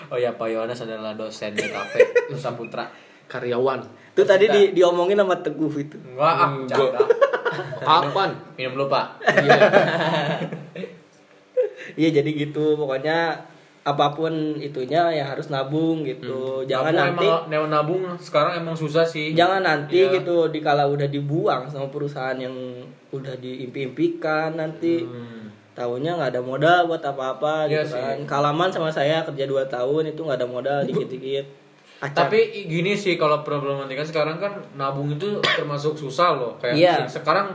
Oh 0.05 0.15
ya 0.15 0.31
Pak 0.31 0.47
Yohanes 0.47 0.79
adalah 0.79 1.11
dosen 1.13 1.51
di 1.51 1.65
kafe 1.65 1.99
Nusa 2.29 2.51
Putra. 2.51 2.85
Karyawan. 3.25 3.79
itu 4.13 4.21
tadi 4.23 4.45
di, 4.45 4.61
diomongin 4.73 5.17
sama 5.17 5.33
Teguh 5.35 5.73
itu 5.75 5.97
Enggak, 5.97 6.33
ah, 6.35 6.49
Enggak. 6.51 6.77
canda. 6.77 7.01
Kapan? 7.83 8.29
Minum 8.53 8.71
dulu 8.75 8.85
Pak. 8.87 9.05
Iya. 9.25 9.59
iya 11.95 12.09
jadi 12.11 12.29
gitu 12.29 12.73
pokoknya 12.75 13.37
apa 13.83 14.15
pun 14.15 14.31
itunya 14.57 15.11
ya 15.11 15.27
harus 15.27 15.49
nabung 15.49 16.01
gitu 16.01 16.63
jangan 16.63 16.95
Nabung 16.95 17.19
nanti 17.19 17.27
emang, 17.51 17.67
nabung, 17.67 18.01
sekarang 18.17 18.55
emang 18.57 18.71
susah 18.73 19.03
sih. 19.03 19.33
jangan 19.33 19.59
nanti 19.59 19.99
Iya. 20.01 20.13
gitu 20.15 20.47
dikala 20.47 20.87
udah 20.87 21.03
dibuang 21.05 21.67
sama 21.67 21.89
perusahaan 21.89 22.37
yang 22.37 22.55
udah 23.09 23.35
diimpi-impikan 23.35 24.55
nanti 24.55 25.03
Hmm. 25.03 25.51
tahunnya 25.73 26.15
nggak 26.15 26.31
ada 26.31 26.41
modal 26.41 26.79
buat 26.87 27.03
apa-apa 27.03 27.67
Iya 27.67 27.83
gitu 27.83 27.91
sih. 27.91 27.99
kan 27.99 28.17
kalaman 28.23 28.69
sama 28.69 28.87
saya 28.87 29.19
kerja 29.21 29.43
2 29.43 29.67
tahun 29.67 30.03
itu 30.07 30.21
nggak 30.21 30.39
ada 30.39 30.47
modal 30.47 30.79
dikit-dikit 30.87 31.43
Acan. 31.99 32.15
Tapi 32.25 32.39
gini 32.65 32.93
sih 32.93 33.15
kalau 33.15 33.41
problematika 33.41 34.01
sekarang 34.01 34.37
kan 34.37 34.57
nabung 34.73 35.11
itu 35.11 35.37
termasuk 35.41 35.93
susah 35.93 36.33
loh. 36.33 36.53
Kayak 36.57 36.75
Iya. 36.75 36.93
se- 37.05 37.19
sekarang 37.19 37.53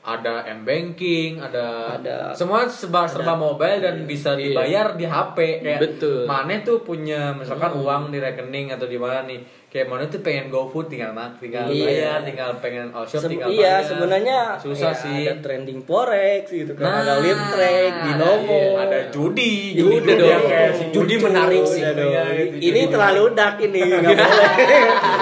ada 0.00 0.44
m 0.44 0.62
banking, 0.62 1.40
ada, 1.40 1.96
Ada. 1.96 2.36
semua 2.36 2.68
serba 2.68 3.08
serba 3.08 3.32
mobile 3.32 3.80
dan 3.80 4.04
bisa 4.04 4.36
Iya. 4.36 4.52
dibayar 4.52 4.86
di 4.92 5.04
HP. 5.04 5.36
Kayak 5.60 5.80
Betul. 5.80 6.28
Mana 6.28 6.60
tuh 6.60 6.78
punya 6.80 7.32
misalkan 7.32 7.72
uang 7.72 8.12
di 8.12 8.20
rekening 8.20 8.68
atau 8.68 8.84
di 8.84 9.00
mana 9.00 9.24
nih? 9.24 9.40
Kayak 9.74 9.90
mana 9.90 10.06
tuh 10.06 10.22
pengen 10.22 10.46
GoFood 10.46 10.86
tinggal 10.86 11.10
mak, 11.10 11.34
tinggal 11.36 11.66
Iya. 11.66 11.82
bayar, 11.82 12.18
tinggal 12.22 12.50
pengen 12.62 12.94
all 12.94 13.02
shop 13.02 13.26
tinggal 13.26 13.50
iya 13.50 13.74
bayar. 13.74 13.82
sebenarnya 13.82 14.38
susah 14.56 14.86
ya, 14.88 15.02
sih. 15.02 15.22
ada 15.26 15.34
trending 15.42 15.82
forex 15.82 16.42
gitu 16.46 16.72
kan 16.72 16.84
Nah, 16.84 16.96
ada 17.02 17.14
lip 17.18 17.34
trade 17.50 17.96
binomo 18.00 18.54
iya, 18.70 18.78
ada 18.80 18.98
judi, 19.10 19.74
Judi 19.74 19.98
judi 19.98 20.12
dong. 20.14 20.30
yang 20.30 20.44
kayak 20.46 20.70
si 20.72 20.84
Judi 20.88 21.14
Cucu, 21.16 21.26
menarik 21.26 21.62
sih. 21.66 21.82
iya. 21.82 21.90
Iya, 21.92 22.22
Gitu, 22.46 22.54
ini 22.62 22.80
judi 22.80 22.92
terlalu 22.94 23.22
dark 23.34 23.56
ini 23.60 23.80
nggak 23.82 24.14
boleh 24.22 24.50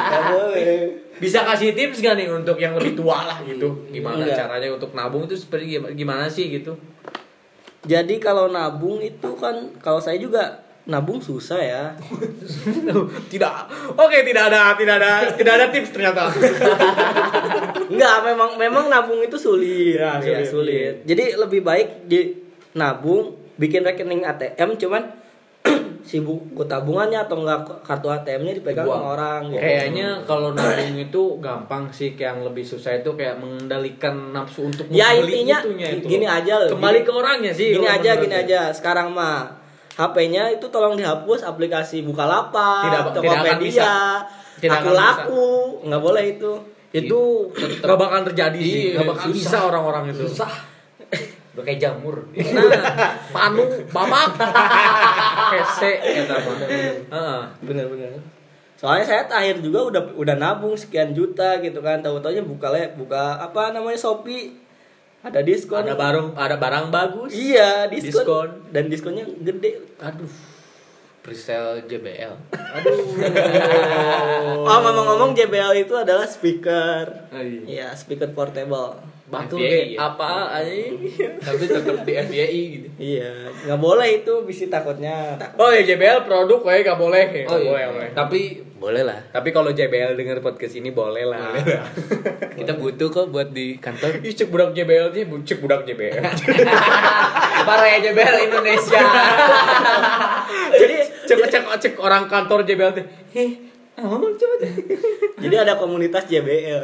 nggak 0.05 0.23
boleh 0.29 0.65
Bisa 1.17 1.39
kasih 1.43 1.73
tips 1.73 1.99
gak 1.99 2.13
nih 2.13 2.29
untuk 2.29 2.59
yang 2.59 2.75
lebih 2.75 2.93
tua 2.93 3.25
lah 3.25 3.39
gitu? 3.41 3.89
Gimana 3.89 4.21
Enggak. 4.21 4.37
caranya 4.37 4.69
untuk 4.71 4.91
nabung 4.93 5.25
itu 5.25 5.33
seperti 5.35 5.65
gimana 5.95 6.29
sih 6.29 6.53
gitu? 6.53 6.77
jadi 7.83 8.15
kalau 8.19 8.47
nabung 8.47 9.01
itu 9.01 9.33
kan 9.35 9.55
kalau 9.79 9.97
saya 9.97 10.15
juga 10.15 10.61
nabung 10.83 11.19
susah 11.19 11.59
ya 11.59 11.85
tidak. 13.33 13.55
Oke, 13.95 14.23
tidak 14.23 14.51
ada 14.51 14.75
tidak 14.75 14.99
ada 14.99 15.13
tidak 15.31 15.53
ada 15.55 15.67
tips 15.69 15.91
ternyata. 15.91 16.27
Enggak, 17.93 18.17
memang 18.25 18.51
memang 18.57 18.85
nabung 18.89 19.21
itu 19.21 19.37
sulit. 19.37 19.95
Ya, 19.95 20.19
Ya, 20.19 20.43
sulit. 20.43 20.49
sulit. 20.49 20.95
Jadi 21.05 21.25
lebih 21.37 21.61
baik 21.61 21.89
di 22.05 22.35
nabung, 22.73 23.31
bikin 23.55 23.83
rekening 23.83 24.25
ATM 24.25 24.75
cuman 24.77 25.03
si 26.03 26.19
buku 26.19 26.67
tabungannya 26.67 27.23
atau 27.23 27.39
enggak 27.39 27.63
kartu 27.83 28.11
ATM-nya 28.11 28.59
dipegang 28.59 28.83
sama 28.83 29.15
orang 29.15 29.41
gitu. 29.49 29.63
Kayaknya 29.63 30.09
kalau 30.27 30.51
nabung 30.51 30.99
itu 30.99 31.23
gampang 31.39 31.85
sih, 31.89 32.13
kayak 32.13 32.27
yang 32.29 32.41
lebih 32.43 32.65
susah 32.65 32.99
itu 32.99 33.15
kayak 33.15 33.39
mengendalikan 33.39 34.35
nafsu 34.35 34.67
untuk 34.67 34.91
Ya 34.91 35.15
membeli 35.15 35.47
intinya 35.47 35.59
itunya 35.63 35.87
itu. 35.95 36.07
gini 36.09 36.27
aja 36.27 36.59
loh. 36.59 36.75
Kembali 36.75 36.99
Gini- 36.99 37.07
ke 37.07 37.13
orangnya 37.13 37.53
sih. 37.55 37.69
Gini 37.71 37.87
aja, 37.87 38.11
gini 38.19 38.35
aja. 38.35 38.61
Sekarang 38.75 39.15
mah 39.15 39.62
HP-nya 39.93 40.49
itu 40.49 40.67
tolong 40.69 40.97
dihapus 40.97 41.45
aplikasi 41.45 42.01
Bukalapak, 42.01 42.89
Tidak- 42.89 43.05
tidak 43.13 43.39
akan 43.39 43.59
bisa. 43.61 43.85
Tokopedia, 43.85 43.95
Tidak 44.63 44.79
aku 44.79 44.91
laku, 44.93 45.49
nggak 45.85 46.03
boleh 46.03 46.25
itu. 46.33 46.53
Itu 46.93 47.21
gak 47.81 47.97
bakal 47.97 48.21
terjadi 48.29 48.59
sih, 48.61 48.83
Iya, 48.93 49.01
gak 49.01 49.09
bakal 49.17 49.29
susah. 49.33 49.37
bisa 49.37 49.57
orang-orang 49.65 50.05
itu. 50.13 50.25
Susah. 50.29 50.53
Udah 51.53 51.65
kayak 51.65 51.81
jamur. 51.81 52.17
Nah, 52.33 53.13
panu, 53.33 53.65
bamak, 53.93 54.37
kese, 55.53 55.93
eta 56.01 56.37
mah. 56.41 56.57
Heeh. 57.13 57.41
bener-bener 57.61 58.21
soalnya 58.83 59.07
saya 59.07 59.23
terakhir 59.31 59.63
juga 59.63 59.79
udah 59.87 60.03
udah 60.19 60.35
nabung 60.35 60.75
sekian 60.75 61.15
juta 61.15 61.63
gitu 61.63 61.79
kan 61.79 62.03
tahu 62.03 62.19
taunya 62.19 62.43
buka 62.43 62.67
le 62.75 62.91
buka 62.99 63.39
apa 63.39 63.71
namanya 63.71 63.95
shopee 63.95 64.59
ada 65.23 65.41
diskon 65.41 65.81
Ada 65.81 65.95
barang, 65.95 66.27
ada 66.35 66.57
barang 66.57 66.85
bagus. 66.89 67.31
iya 67.31 67.87
diskon. 67.87 68.13
Diskon. 68.13 68.49
dan 68.69 68.87
diskonnya 68.87 69.25
gede 69.39 69.71
Aduh. 69.99 70.31
Presale 71.23 71.87
JBL. 71.87 72.35
oh 74.65 74.77
ngomong-ngomong 74.77 75.31
JBL 75.33 75.73
itu 75.79 75.95
adalah 75.95 76.27
speaker 76.27 77.31
Oh, 77.31 77.39
iya. 77.39 77.61
iya 77.63 77.87
speaker 77.93 78.29
portable 78.29 78.99
Batu 79.25 79.57
kayak 79.57 79.89
ya? 79.89 79.97
apa 80.03 80.53
anjing? 80.53 80.99
Tapi 81.41 81.65
tetap 81.65 81.97
di 82.03 82.13
FYI 82.13 82.63
gitu. 82.69 82.87
iya 82.99 83.31
nggak 83.65 83.79
boleh 83.79 84.09
itu 84.19 84.43
bisa 84.43 84.67
takutnya 84.67 85.39
Oh 85.57 85.71
ya 85.71 85.81
JBL 85.83 86.23
produk 86.23 86.59
kayak 86.61 86.85
gak 86.85 86.99
boleh. 86.99 87.23
Oh 87.47 87.49
Nggak 87.49 87.63
boleh, 87.63 87.73
iya. 87.73 87.81
nggak 87.81 87.95
boleh. 87.95 88.11
Tapi 88.13 88.41
Boleh 88.83 89.07
lah. 89.07 89.23
Tapi 89.31 89.55
kalau 89.55 89.71
JBL 89.71 90.19
denger 90.19 90.43
podcast 90.43 90.75
ini 90.75 90.91
boleh 90.91 91.23
lah. 91.23 91.55
Kita 92.59 92.75
butuh 92.75 93.15
kok 93.15 93.31
buat 93.31 93.55
di 93.55 93.79
kantor. 93.79 94.19
Ih, 94.27 94.35
cek 94.35 94.51
budak 94.51 94.75
JBL 94.75 95.15
sih, 95.15 95.23
cek 95.23 95.63
budak 95.63 95.87
JBL. 95.87 96.19
Para 97.71 97.87
ya 97.87 98.03
JBL 98.03 98.51
Indonesia. 98.51 98.99
Jadi 100.83 100.97
cek 101.31 101.39
cek 101.47 101.65
cek 101.79 101.95
orang 102.03 102.27
kantor 102.27 102.67
JBL 102.67 102.91
tuh. 102.99 103.07
Heh, 103.31 103.71
oh, 104.03 104.19
coba 104.19 104.55
deh. 104.67 104.75
Jadi 105.39 105.55
ada 105.63 105.79
komunitas 105.79 106.27
JBL. 106.27 106.83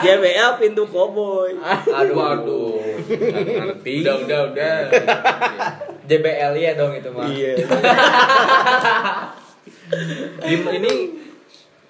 JBL 0.00 0.50
pintu 0.56 0.88
koboi. 0.88 1.52
Aduh, 1.92 2.16
aduh. 2.16 2.80
Ngerti. 3.04 4.08
Udah, 4.08 4.24
udah, 4.24 4.40
udah. 4.56 4.76
JBL 6.08 6.52
ya 6.56 6.72
dong 6.80 6.96
itu 6.96 7.12
mah. 7.12 7.28
Iya. 7.28 7.54
Di- 10.38 10.66
ini 10.74 10.92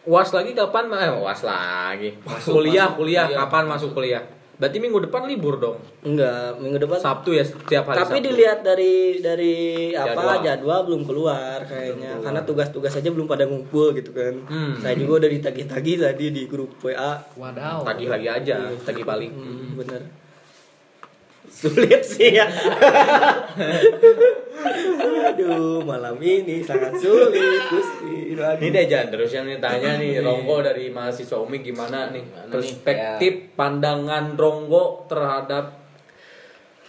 uas 0.04 0.30
lagi 0.30 0.52
kapan 0.52 0.84
mah 0.86 1.00
eh, 1.00 1.12
uas 1.12 1.40
lagi 1.42 2.10
kuliah 2.44 2.86
masuk 2.86 2.96
kuliah 2.96 3.26
kuliah. 3.26 3.26
kapan 3.36 3.64
masuk 3.66 3.90
kuliah 3.92 4.22
berarti 4.56 4.78
minggu 4.78 4.98
depan 5.02 5.26
libur 5.26 5.56
dong 5.56 5.76
Enggak, 6.00 6.56
minggu 6.56 6.78
depan. 6.78 6.96
sabtu 6.96 7.30
ya 7.30 7.44
setiap 7.44 7.84
hari 7.84 7.98
Tapi 7.98 8.08
Sabtu. 8.14 8.26
dilihat 8.26 8.58
dari 8.62 8.94
dari 9.20 9.54
apa 9.92 10.16
Jadwal. 10.16 10.40
jadwal, 10.40 10.80
belum 10.82 11.02
keluar 11.02 11.58
kayaknya. 11.62 12.16
Karena 12.18 12.40
tugas-tugas 12.40 12.94
aja 12.94 13.10
belum 13.10 13.26
pada 13.26 13.44
ngumpul 13.44 13.92
gitu 13.92 14.14
kan. 14.14 14.32
Hmm. 14.46 14.78
Saya 14.78 14.96
juga 14.96 15.20
udah 15.20 15.30
ditagih-tagih 15.30 15.96
tadi 16.00 16.26
di 16.30 16.42
grup 16.46 16.72
WA. 16.78 17.20
Wadaw. 17.34 17.84
tagih 17.84 18.08
lagi 18.08 18.28
aja 18.30 18.56
tagih 18.80 19.02
balik 19.02 19.28
Hmm, 19.28 19.76
bener. 19.76 20.00
Sulit 21.48 22.02
sih 22.02 22.32
ya. 22.32 22.44
Aduh, 25.26 25.82
malam 25.82 26.16
ini 26.18 26.60
sangat 26.60 26.96
sulit, 26.96 27.34
Gusti. 27.66 28.34
Ini 28.34 28.68
deh 28.68 28.84
jangan 28.84 29.08
terus 29.10 29.30
yang 29.30 29.46
ditanya 29.46 29.96
nih 29.96 30.20
Ronggo 30.20 30.60
dari 30.60 30.88
mahasiswa 30.88 31.38
Umi 31.38 31.60
gimana 31.60 32.10
nih 32.10 32.22
perspektif 32.46 33.32
pandangan 33.54 34.34
Ronggo 34.34 35.06
terhadap 35.06 35.72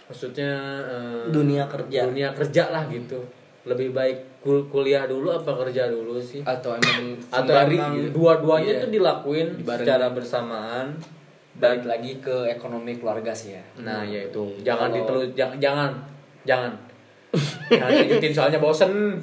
maksudnya 0.04 0.52
eh, 0.82 1.24
Dunia 1.28 1.64
kerja. 1.66 2.04
dunia 2.04 2.32
kerja 2.32 2.68
lah 2.68 2.84
gitu 2.86 3.20
lebih 3.64 3.92
baik 3.92 4.40
kul- 4.40 4.64
kuliah 4.66 5.04
dulu 5.04 5.28
apa 5.30 5.52
kerja 5.58 5.84
dulu 5.86 6.16
sih 6.16 6.40
Atau 6.40 6.72
emang 6.72 7.20
atau 7.28 7.52
emang 7.54 7.92
gitu. 7.94 8.16
dua-duanya 8.16 8.72
Iya. 8.72 8.80
tuh 8.80 8.90
dilakuin 8.90 9.48
Dibarengin. 9.54 9.80
secara 9.84 10.06
bersamaan 10.08 10.86
Balik 11.58 11.84
lagi 11.84 12.12
ke 12.18 12.46
ekonomi 12.48 12.94
keluarga 12.94 13.34
sih 13.34 13.52
ya. 13.52 13.62
nah 13.78 14.00
ya 14.00 14.24
itu 14.24 14.42
jangan 14.62 14.88
Kalau- 14.88 14.96
ditelus 15.02 15.28
jangan 15.38 15.56
jangan 15.58 15.90
jangan 16.46 16.72
jangan 17.68 17.90
lanjutin 17.92 18.32
soalnya 18.32 18.56
bosen 18.56 19.20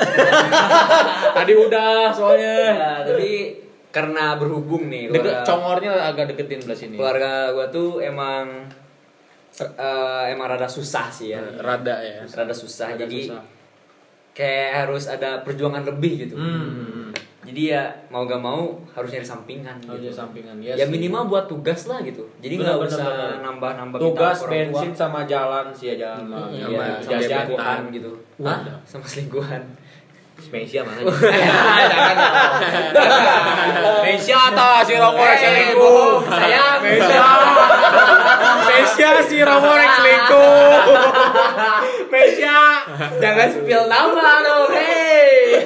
tadi 1.38 1.54
udah 1.56 2.14
soalnya 2.14 2.54
Ya, 2.76 2.92
tapi 3.02 3.58
karena 3.90 4.36
berhubung 4.36 4.92
nih 4.92 5.08
deket 5.08 5.24
keluarga, 5.24 5.48
congornya 5.48 5.92
agak 6.06 6.26
deketin 6.30 6.60
belah 6.62 6.76
sini 6.76 6.96
keluarga 7.00 7.50
gua 7.50 7.66
tuh 7.72 8.04
emang 8.04 8.68
eh, 9.56 10.24
emang 10.30 10.48
rada 10.52 10.68
susah 10.68 11.08
sih 11.08 11.32
ya. 11.32 11.40
Rada 11.64 12.04
ya. 12.04 12.28
Rada 12.28 12.52
susah. 12.52 12.92
Rada 12.92 13.08
jadi 13.08 13.20
susah. 13.32 13.44
kayak 14.36 14.72
harus 14.84 15.08
ada 15.08 15.40
perjuangan 15.42 15.88
lebih 15.88 16.28
gitu. 16.28 16.36
hmm. 16.36 17.05
Jadi 17.56 17.72
ya 17.72 17.88
mau 18.12 18.28
gak 18.28 18.36
mau 18.38 18.68
harus 18.92 19.08
nyari 19.08 19.24
sampingan 19.24 19.80
Oh, 19.82 19.96
gitu. 19.96 20.12
jadi 20.12 20.16
sampingan 20.18 20.60
ya 20.60 20.76
sih. 20.76 20.92
minimal 20.92 21.24
buat 21.26 21.48
tugas 21.48 21.88
lah 21.88 22.04
gitu. 22.04 22.28
Jadi 22.38 22.60
nggak 22.60 22.84
usah 22.84 23.00
benar. 23.00 23.48
nambah-nambah 23.48 23.96
tugas 23.98 24.36
kita 24.36 24.44
orang 24.44 24.52
tua. 24.52 24.60
bensin 24.76 24.92
sama 24.92 25.20
jalan 25.24 25.66
sih 25.72 25.86
ya 25.88 25.96
jalan 25.98 26.24
mah. 26.28 26.52
Iya, 26.52 27.00
Sama 27.00 27.16
selingkuhan 27.18 27.80
gitu. 27.90 28.12
Hah? 28.44 28.60
Sama 28.84 29.08
selingkuhan. 29.08 29.62
Spesial 30.36 30.84
mana? 30.84 31.00
Spesial 34.04 34.42
atau 34.52 34.84
si 34.84 34.94
Romo 34.94 35.16
Eh, 35.16 35.24
yang 35.26 35.40
selingkuh? 35.40 36.28
sayang. 36.28 36.80
Spesial. 36.84 37.38
Spesial 38.60 39.16
si 39.24 39.38
Romo 39.40 39.72
yang 39.74 39.94
selingkuh. 39.96 40.76
Spesial. 42.04 42.68
Jangan 43.16 43.48
spill 43.48 43.84
nama 43.88 44.44
dong, 44.44 44.76
hey. 44.76 45.64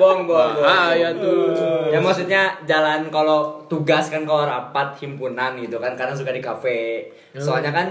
Bong, 0.00 0.26
bong, 0.26 0.50
bong. 0.56 0.64
Bahaya 0.64 1.10
tuh. 1.14 1.54
Ya 1.90 1.98
maksudnya 1.98 2.54
jalan 2.64 3.10
kalau 3.10 3.60
tugas 3.66 4.10
kan 4.10 4.22
kalau 4.22 4.46
rapat 4.46 4.94
himpunan 5.02 5.58
gitu 5.58 5.76
kan 5.78 5.94
karena 5.98 6.14
suka 6.14 6.30
di 6.30 6.42
kafe. 6.42 7.10
Soalnya 7.34 7.74
kan 7.74 7.88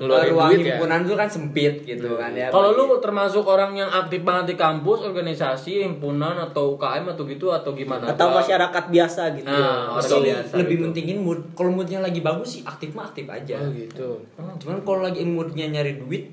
Ngeluarin 0.00 0.32
ruang 0.32 0.48
duit 0.48 0.64
ya? 0.64 0.66
himpunan 0.72 0.98
tuh 1.04 1.12
kan 1.12 1.28
sempit 1.28 1.74
gitu 1.84 2.16
kan 2.16 2.32
ya. 2.32 2.48
Kalau 2.48 2.72
lu 2.72 2.88
termasuk 3.04 3.44
orang 3.44 3.76
yang 3.76 3.92
aktif 3.92 4.24
banget 4.24 4.52
di 4.52 4.56
kampus, 4.56 5.04
organisasi, 5.04 5.84
himpunan 5.84 6.40
atau 6.40 6.80
UKM 6.80 7.04
atau 7.12 7.28
gitu 7.28 7.52
atau 7.52 7.76
gimana? 7.76 8.08
Atau 8.08 8.32
masyarakat 8.32 8.84
biasa 8.88 9.36
gitu. 9.36 9.44
Nah, 9.44 9.92
orang 9.92 10.08
biasa 10.24 10.56
lebih 10.56 10.76
gitu. 10.80 10.84
mentingin 10.88 11.18
mood. 11.20 11.40
Kalau 11.52 11.68
moodnya 11.76 12.00
lagi 12.00 12.24
bagus 12.24 12.48
sih 12.56 12.62
aktif 12.64 12.96
mah 12.96 13.12
aktif 13.12 13.28
aja. 13.28 13.60
Oh 13.60 13.68
gitu. 13.76 14.24
Hmm, 14.40 14.56
Cuman 14.56 14.80
kalau 14.88 15.04
lagi 15.04 15.20
moodnya 15.28 15.68
nyari 15.68 16.00
duit, 16.00 16.32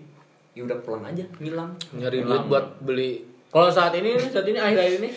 ya 0.55 0.63
udah 0.63 0.79
pulang 0.79 1.03
aja, 1.03 1.27
ngilang. 1.43 1.75
Nyari 1.91 2.23
duit 2.23 2.43
buat 2.47 2.79
beli 2.79 3.19
Kalau 3.47 3.69
saat 3.69 3.93
ini, 3.93 4.15
saat 4.17 4.43
ini 4.43 4.55
akhir-akhir 4.55 4.99
ini 4.99 5.09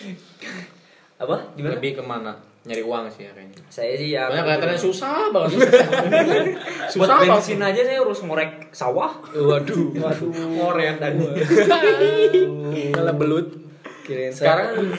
Apa? 1.16 1.36
Gimana? 1.52 1.74
lebih 1.74 1.98
ke 1.98 2.02
mana? 2.02 2.32
Nyari 2.60 2.82
uang 2.82 3.08
sih 3.08 3.24
ya 3.24 3.32
kayaknya. 3.32 3.56
Saya 3.66 3.92
sih 3.94 4.08
ya. 4.10 4.26
Banyak 4.26 4.44
kelihatannya 4.46 4.76
susah 4.78 5.28
banget. 5.30 5.58
Buat 5.64 6.92
susah 6.92 7.08
banget. 7.18 7.32
bensin 7.34 7.56
aja 7.58 7.80
saya 7.82 7.98
harus 7.98 8.20
ngorek 8.20 8.50
sawah. 8.70 9.12
Waduh. 9.30 9.96
Waduh. 9.96 10.28
Ngoret 10.28 10.96
tadi. 10.96 11.24
Malah 12.92 13.16
belut. 13.16 13.48
Kirain 14.02 14.28
saya- 14.28 14.60
Sekarang 14.60 14.92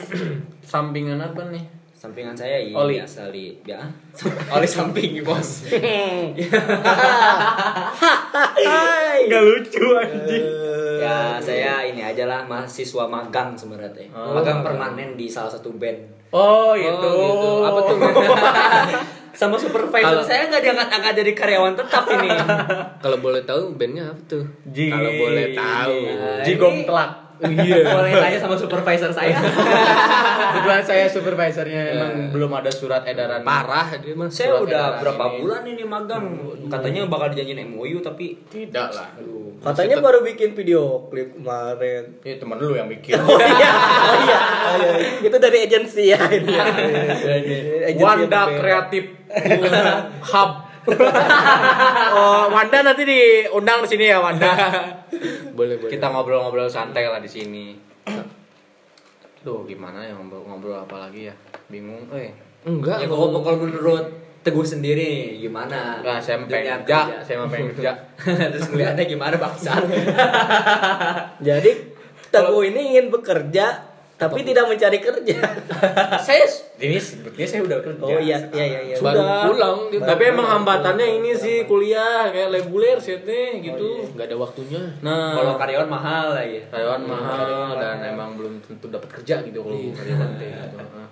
sampingan 0.60 1.18
apa 1.18 1.38
nih? 1.48 1.62
Sampingan 1.94 2.34
saya 2.34 2.58
ini 2.58 2.74
Oli. 2.74 2.98
biasa 2.98 3.30
li. 3.30 3.54
Ya. 3.62 3.78
Oli 4.54 4.66
samping 4.66 5.22
bos. 5.22 5.70
Hai. 8.58 9.18
Gak 9.24 9.42
lucu 9.42 9.84
anjing. 9.94 10.46
Ya 11.02 11.16
saya 11.38 11.72
ini 11.84 12.00
aja 12.00 12.24
lah 12.24 12.40
mahasiswa 12.42 13.04
magang 13.04 13.52
sebenarnya. 13.52 13.90
teh. 13.92 14.08
Oh, 14.08 14.32
magang 14.32 14.60
permanen 14.60 15.14
di 15.14 15.26
salah 15.26 15.48
satu 15.48 15.70
band. 15.72 15.98
Oh, 16.30 16.70
Oh, 16.70 16.72
itu. 16.72 17.10
gitu. 17.12 17.50
Apa 17.60 17.80
tuh? 17.82 17.96
Sama 19.32 19.56
supervisor 19.56 20.12
Kalau- 20.12 20.22
saya 20.22 20.44
nggak 20.46 20.60
diangkat-angkat 20.60 21.12
jadi 21.16 21.32
karyawan 21.32 21.74
tetap 21.74 22.04
ini. 22.10 22.28
Kalau 23.04 23.18
boleh 23.18 23.42
tahu 23.42 23.72
bandnya 23.74 24.04
apa 24.06 24.20
tuh? 24.26 24.44
Kalau 24.68 25.10
boleh 25.10 25.46
tahu. 25.50 25.96
Nah, 26.06 26.40
Jigong 26.42 26.84
telak. 26.84 27.10
Iya. 27.42 27.76
Boleh 27.82 28.12
tanya 28.14 28.38
sama 28.38 28.54
supervisor 28.54 29.10
saya. 29.10 29.34
Kebetulan 30.52 30.82
saya 30.84 31.04
supervisornya 31.08 31.80
emang 31.90 32.12
belum 32.30 32.50
ada 32.54 32.70
surat 32.70 33.02
edaran. 33.02 33.42
Parah 33.42 33.90
dia 33.98 34.14
mah. 34.14 34.28
saya 34.28 34.54
Surat 34.54 34.62
udah 34.68 34.84
berapa 35.02 35.24
ini. 35.26 35.36
bulan 35.42 35.62
ini 35.66 35.82
magang. 35.82 36.24
Katanya 36.68 37.00
bakal 37.10 37.34
dijanjiin 37.34 37.66
MOU 37.68 37.98
tapi 37.98 38.38
Tidak 38.46 38.88
lah. 38.94 39.08
Katanya 39.62 40.02
baru 40.02 40.22
bikin 40.22 40.54
video 40.54 41.06
klip 41.10 41.34
kemarin. 41.34 42.02
Ya 42.26 42.38
teman 42.38 42.56
lu 42.56 42.74
yang 42.74 42.86
bikin. 42.86 43.18
Oh 43.18 43.36
iya, 43.36 43.70
oh 43.70 44.16
iya, 44.22 44.38
oh 44.40 44.76
iya. 44.78 44.92
Itu 45.20 45.36
dari 45.36 45.58
agensi 45.66 46.02
ya. 46.08 46.18
Ini. 46.22 46.54
Agensi 46.54 47.98
Wanda 47.98 48.22
yang 48.22 48.30
berbeda. 48.30 48.60
Kreatif 48.62 49.04
Hub. 50.32 50.50
oh, 52.16 52.44
Wanda 52.50 52.78
nanti 52.82 53.02
diundang 53.06 53.82
di 53.86 53.88
sini 53.88 54.04
ya 54.10 54.18
Wanda. 54.18 54.50
Boleh, 55.56 55.76
boleh. 55.76 55.92
Kita 55.92 56.08
ngobrol-ngobrol 56.08 56.66
santai 56.66 57.04
lah 57.06 57.20
di 57.20 57.28
sini. 57.28 57.76
Duh, 59.44 59.62
gimana 59.68 60.00
ya 60.00 60.16
ngobrol-ngobrol 60.16 60.88
apa 60.88 60.96
lagi 61.08 61.28
ya? 61.28 61.34
Bingung, 61.68 62.08
eh. 62.16 62.32
enggak. 62.64 63.04
ya 63.04 63.06
kalau 63.06 63.42
kalau 63.44 63.58
menurut 63.68 64.06
Teguh 64.42 64.66
sendiri 64.66 65.38
gimana? 65.38 66.02
Enggak, 66.02 66.18
saya 66.18 66.42
pengen 66.42 66.82
kerja, 66.82 67.22
saya 67.22 67.36
mau 67.38 67.46
pengen 67.52 67.76
kerja. 67.76 67.94
Terus 68.26 68.66
ngeliatnya 68.74 69.04
gimana 69.06 69.36
bangsa? 69.38 69.78
Jadi 71.46 71.70
Teguh 72.32 72.64
ini 72.72 72.96
ingin 72.96 73.12
bekerja 73.12 73.91
tapi 74.18 74.40
tidak 74.46 74.64
mencari 74.70 74.98
kerja. 75.02 75.38
saya 76.26 76.44
ini 76.78 76.98
sebetulnya 76.98 77.48
saya 77.48 77.62
udah 77.66 77.78
kerja. 77.82 78.02
Oh 78.02 78.18
iya, 78.22 78.38
iya, 78.54 78.64
iya, 78.66 78.80
iya. 78.92 78.96
Baru 78.98 79.18
Sudah. 79.22 79.42
pulang 79.50 79.78
dia. 79.90 80.00
Tapi 80.02 80.22
emang 80.30 80.46
hambatannya 80.46 81.06
ini 81.18 81.30
sih 81.34 81.66
kuliah 81.66 82.30
kayak 82.30 82.54
reguler 82.54 82.98
sih 83.02 83.18
teh 83.22 83.58
gitu. 83.58 84.06
Enggak 84.14 84.30
ada 84.30 84.36
waktunya. 84.38 84.82
Nah, 85.02 85.34
kalau 85.34 85.54
karyawan 85.58 85.90
mahal 85.90 86.26
lah 86.38 86.44
ya. 86.46 86.62
karyawan 86.70 87.02
mahal 87.02 87.78
dan 87.78 87.98
emang 88.02 88.38
belum 88.38 88.62
tentu 88.62 88.86
dapat 88.90 89.10
kerja 89.20 89.42
gitu 89.42 89.58
kalau 89.62 89.78
karyawan 89.94 90.30
teh 90.38 90.48
gitu. 90.62 90.76
Nah. 90.78 91.08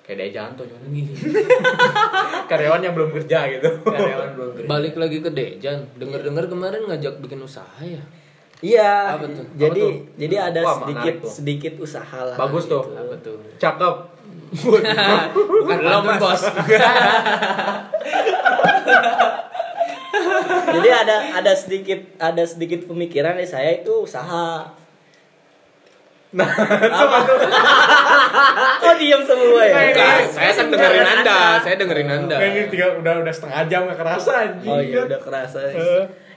Kayak 0.00 0.16
dia 0.18 0.28
jantung 0.42 0.66
cuman 0.66 0.90
gini. 0.90 1.12
karyawan 2.50 2.80
yang 2.82 2.94
belum 2.98 3.10
kerja 3.14 3.38
gitu. 3.46 3.70
Karyawan 3.86 4.28
belum 4.34 4.50
kerja. 4.58 4.66
Balik 4.66 4.94
lagi 4.98 5.18
ke 5.22 5.30
Dejan. 5.30 5.78
Dengar-dengar 5.98 6.50
kemarin 6.50 6.82
ngajak 6.90 7.22
bikin 7.22 7.38
usaha 7.42 7.78
ya. 7.82 8.02
Iya. 8.60 9.16
Apa 9.16 9.24
tuh? 9.24 9.44
Jadi 9.56 9.80
Apa 9.80 9.92
tuh? 9.96 10.16
jadi 10.20 10.36
ada 10.36 10.60
Wah, 10.60 10.74
sedikit 10.76 10.96
menarik 11.00 11.24
tuh. 11.24 11.32
sedikit 11.32 11.72
usaha 11.80 12.18
lah. 12.24 12.36
Bagus 12.36 12.64
tuh. 12.68 12.82
Apa 12.92 13.14
tuh? 13.24 13.36
Cakep. 13.56 13.94
Bukan 14.50 15.78
belum 15.80 16.04
bos. 16.18 16.42
Jadi 20.70 20.88
ada 20.90 21.16
ada 21.38 21.52
sedikit 21.54 22.00
ada 22.18 22.42
sedikit 22.46 22.86
pemikiran 22.86 23.38
di 23.38 23.46
saya 23.46 23.80
itu 23.80 24.06
usaha. 24.06 24.70
oh 28.86 28.94
diem 29.02 29.18
semua 29.26 29.66
ya 29.66 29.90
Bukan, 29.90 30.22
saya 30.30 30.50
kan 30.54 30.66
dengerin 30.70 31.06
anda, 31.18 31.58
saya 31.58 31.74
dengerin 31.74 32.06
anda. 32.06 32.36
Nah, 32.38 32.46
ini 32.46 32.70
tiga, 32.70 32.94
udah 33.02 33.26
udah 33.26 33.34
setengah 33.34 33.66
jam 33.66 33.90
gak 33.90 33.98
kerasa 33.98 34.32
anjing. 34.46 34.70
Oh 34.70 34.78
iya 34.78 35.10
udah 35.10 35.18
kerasa. 35.18 35.58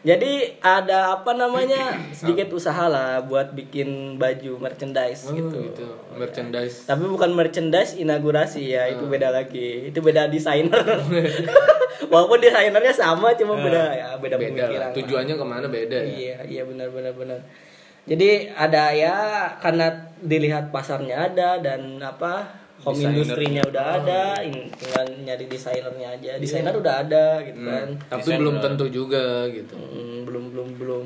Jadi 0.04 0.60
ada 0.60 1.16
apa 1.16 1.32
namanya 1.32 1.96
sedikit 2.12 2.52
usaha 2.52 2.92
lah 2.92 3.24
buat 3.24 3.56
bikin 3.56 4.20
baju 4.20 4.60
merchandise 4.60 5.24
Oh, 5.24 5.32
gitu. 5.32 5.63
gitu. 5.63 5.88
Merchandise. 6.13 6.84
Tapi 6.84 7.08
bukan 7.08 7.32
merchandise 7.32 7.96
inaugurasi 7.96 8.68
ya, 8.68 8.92
itu 8.92 9.08
beda 9.08 9.32
lagi. 9.32 9.88
Itu 9.88 10.04
beda 10.04 10.28
desainer. 10.28 10.84
Walaupun 12.12 12.44
desainernya 12.44 12.92
sama 12.92 13.32
cuma 13.34 13.56
beda 13.56 13.96
ya, 13.96 14.08
beda, 14.20 14.36
Beda 14.36 14.52
pemikiran. 14.52 14.70
lah. 14.76 14.80
lah. 14.84 14.92
Tujuannya 14.92 15.36
ke 15.39 15.46
mana 15.48 15.68
beda 15.72 15.98
ya. 15.98 16.06
Iya, 16.06 16.38
iya 16.52 16.62
benar 16.68 16.92
benar 16.92 17.16
benar. 17.16 17.39
Jadi 18.04 18.52
ada 18.52 18.92
ya 18.92 19.16
karena 19.63 19.88
dilihat 20.20 20.68
pasarnya 20.70 21.32
ada 21.32 21.63
dan 21.63 22.04
apa 22.04 22.52
home 22.84 23.00
industrinya 23.00 23.63
udah 23.63 23.86
ada, 24.04 24.22
in- 24.43 24.67
tinggal 24.76 25.06
nyari 25.24 25.46
desainernya 25.48 26.08
aja. 26.19 26.32
Desainer 26.36 26.76
udah 26.76 26.93
ada 27.08 27.26
gitu 27.48 27.60
kan. 27.63 27.88
Tapi 28.12 28.30
belum 28.36 28.56
tentu 28.60 28.86
juga 28.91 29.48
gitu. 29.48 29.74
Hmm, 29.80 30.28
belum 30.28 30.43
belum 30.52 30.69
belum 30.76 31.06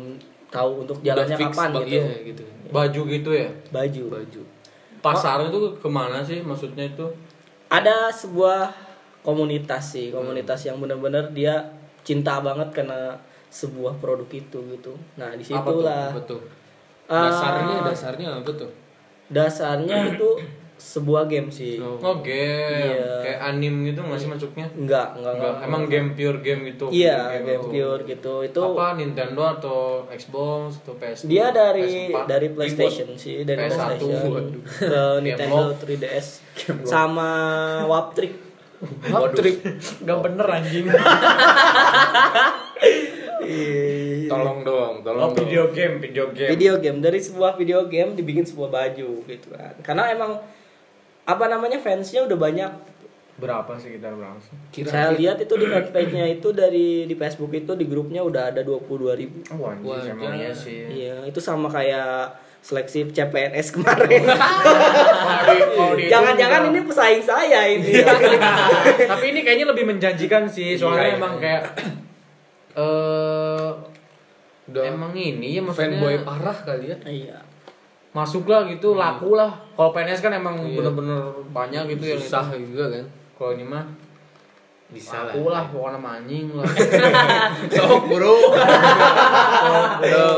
tahu 0.49 0.71
untuk 0.87 0.97
jalannya 1.05 1.37
fix, 1.37 1.53
kapan 1.53 1.69
gitu. 1.85 2.01
Iya, 2.01 2.05
gitu. 2.33 2.43
Baju 2.73 3.01
gitu 3.13 3.29
ya. 3.31 3.49
Baju. 3.69 4.03
Baju. 4.09 4.41
Pasar 4.97 5.37
itu 5.45 5.59
ke 5.77 5.89
mana 5.89 6.25
sih 6.25 6.41
maksudnya 6.41 6.89
itu? 6.89 7.05
Ada 7.69 8.09
sebuah 8.09 8.73
komunitas 9.21 9.93
sih, 9.93 10.09
komunitas 10.09 10.65
yang 10.65 10.81
benar-benar 10.81 11.29
dia 11.31 11.61
cinta 12.01 12.39
banget 12.41 12.73
karena 12.73 13.19
sebuah 13.53 13.99
produk 14.01 14.27
itu 14.33 14.59
gitu. 14.73 14.97
Nah, 15.19 15.31
Apa 15.31 15.35
tuh? 15.35 15.39
di 15.39 15.43
situlah 15.45 16.09
Apa 16.11 16.21
tuh? 16.25 16.41
Dasarnya, 17.07 17.77
dasarnya 17.87 18.29
apa 18.43 18.51
tuh? 18.51 18.71
dasarnya 19.27 20.15
itu 20.15 20.39
sebuah 20.77 21.25
game 21.25 21.49
sih. 21.49 21.81
Oh. 21.81 21.97
Oh 21.99 22.15
game, 22.21 22.93
Iya. 22.95 23.25
kayak 23.25 23.39
anim 23.43 23.81
gitu 23.83 23.99
nggak 23.99 24.17
sih 24.17 24.29
masuknya? 24.29 24.67
Enggak, 24.71 25.17
enggak, 25.17 25.33
Enggak, 25.33 25.51
enggak. 25.51 25.67
emang 25.67 25.81
game 25.85 26.09
pure 26.13 26.39
game 26.39 26.61
gitu. 26.69 26.85
Iya, 26.89 27.17
game 27.33 27.45
gitu. 27.49 27.67
pure 27.69 28.01
gitu. 28.05 28.33
Itu 28.41 28.59
Apa 28.63 28.87
Nintendo 28.93 29.41
atau 29.49 29.79
Xbox 30.07 30.79
atau 30.81 30.93
PS? 30.95 31.19
dia 31.25 31.49
dari 31.49 32.13
PS4, 32.13 32.25
dari 32.25 32.47
PlayStation 32.49 33.07
sih, 33.13 33.41
dari 33.41 33.65
PS1, 33.65 33.77
PlayStation 33.97 34.31
waduh. 34.31 34.61
ke 34.93 35.01
Nintendo 35.19 35.61
Love. 35.69 35.81
3DS 35.81 36.27
sama 36.85 37.29
Waptrick. 37.83 38.33
Hattrick. 39.09 39.57
Gak 40.05 40.19
bener 40.21 40.45
anjing. 40.47 40.85
Iya. 43.37 44.27
Tolong 44.27 44.59
dong, 44.61 44.93
tolong 45.01 45.21
Oh 45.23 45.31
video 45.31 45.71
game, 45.71 45.97
video 45.97 46.29
game. 46.29 46.49
Video 46.51 46.73
game 46.77 46.99
dari 46.99 47.17
sebuah 47.17 47.55
video 47.55 47.87
game 47.87 48.13
dibikin 48.13 48.43
sebuah 48.43 48.69
baju 48.69 49.23
gitu 49.23 49.47
kan. 49.49 49.73
Karena 49.81 50.11
emang 50.11 50.41
apa 51.27 51.45
namanya 51.45 51.77
fansnya 51.77 52.23
udah 52.23 52.39
banyak. 52.39 52.71
Berapa 53.37 53.77
sih 53.77 53.93
kita 53.93 54.09
berapa 54.09 54.39
sih? 54.39 54.55
Kira 54.71 54.87
Saya 54.87 55.09
lihat 55.13 55.37
itu 55.37 55.53
di 55.53 55.67
fanpage-nya 55.67 56.25
itu 56.25 56.49
dari 56.49 57.05
di 57.05 57.13
Facebook 57.13 57.53
itu 57.53 57.75
di 57.75 57.85
grupnya 57.85 58.23
udah 58.23 58.49
ada 58.49 58.65
22 58.65 59.13
ribu. 59.13 59.37
Oh 59.51 59.61
Wah, 59.61 60.01
Iya 60.01 60.31
iya 60.33 60.49
sih. 60.49 60.89
Iya, 60.89 61.15
itu 61.21 61.37
sama 61.37 61.69
kayak 61.69 62.33
seleksi 62.57 63.13
CPNS 63.13 63.67
kemarin. 63.71 64.25
Kalau 65.45 65.93
di- 65.93 66.09
Jangan-jangan 66.09 66.73
ini 66.73 66.79
pesaing 66.81 67.21
saya 67.21 67.69
ini. 67.69 68.01
Tapi 69.11 69.25
ini 69.29 69.45
kayaknya 69.45 69.69
lebih 69.69 69.85
menjanjikan 69.85 70.49
sih, 70.49 70.73
soalnya 70.73 70.97
Iya, 70.97 71.07
iya. 71.07 71.17
emang 71.17 71.33
kayak 71.37 71.61
eh 72.73 73.69
Udah 74.67 74.83
emang 74.83 75.15
ini 75.15 75.55
ya 75.55 75.61
maksudnya 75.61 75.95
fanboy 75.95 76.15
parah 76.21 76.57
kali 76.57 76.91
ya. 76.91 76.97
Iya. 77.05 77.37
Masuk 78.11 78.43
lah 78.45 78.65
gitu, 78.65 78.93
laku 78.93 79.33
lah. 79.33 79.51
Kalau 79.73 79.91
PNS 79.91 80.19
kan 80.19 80.33
emang 80.33 80.55
Iya. 80.59 80.79
bener-bener 80.79 81.21
banyak 81.49 81.83
gitu 81.93 82.05
yang 82.07 82.19
Susah 82.19 82.45
itu. 82.49 82.71
juga 82.71 82.89
kan. 82.91 83.05
Kalau 83.33 83.51
ini 83.53 83.63
mah 83.63 83.85
Bisa 84.87 85.27
laku 85.27 85.51
lah, 85.51 85.67
pokoknya 85.67 85.99
maning 85.99 86.47
lah. 86.55 86.63
Sok 87.75 88.07
buru. 88.07 88.39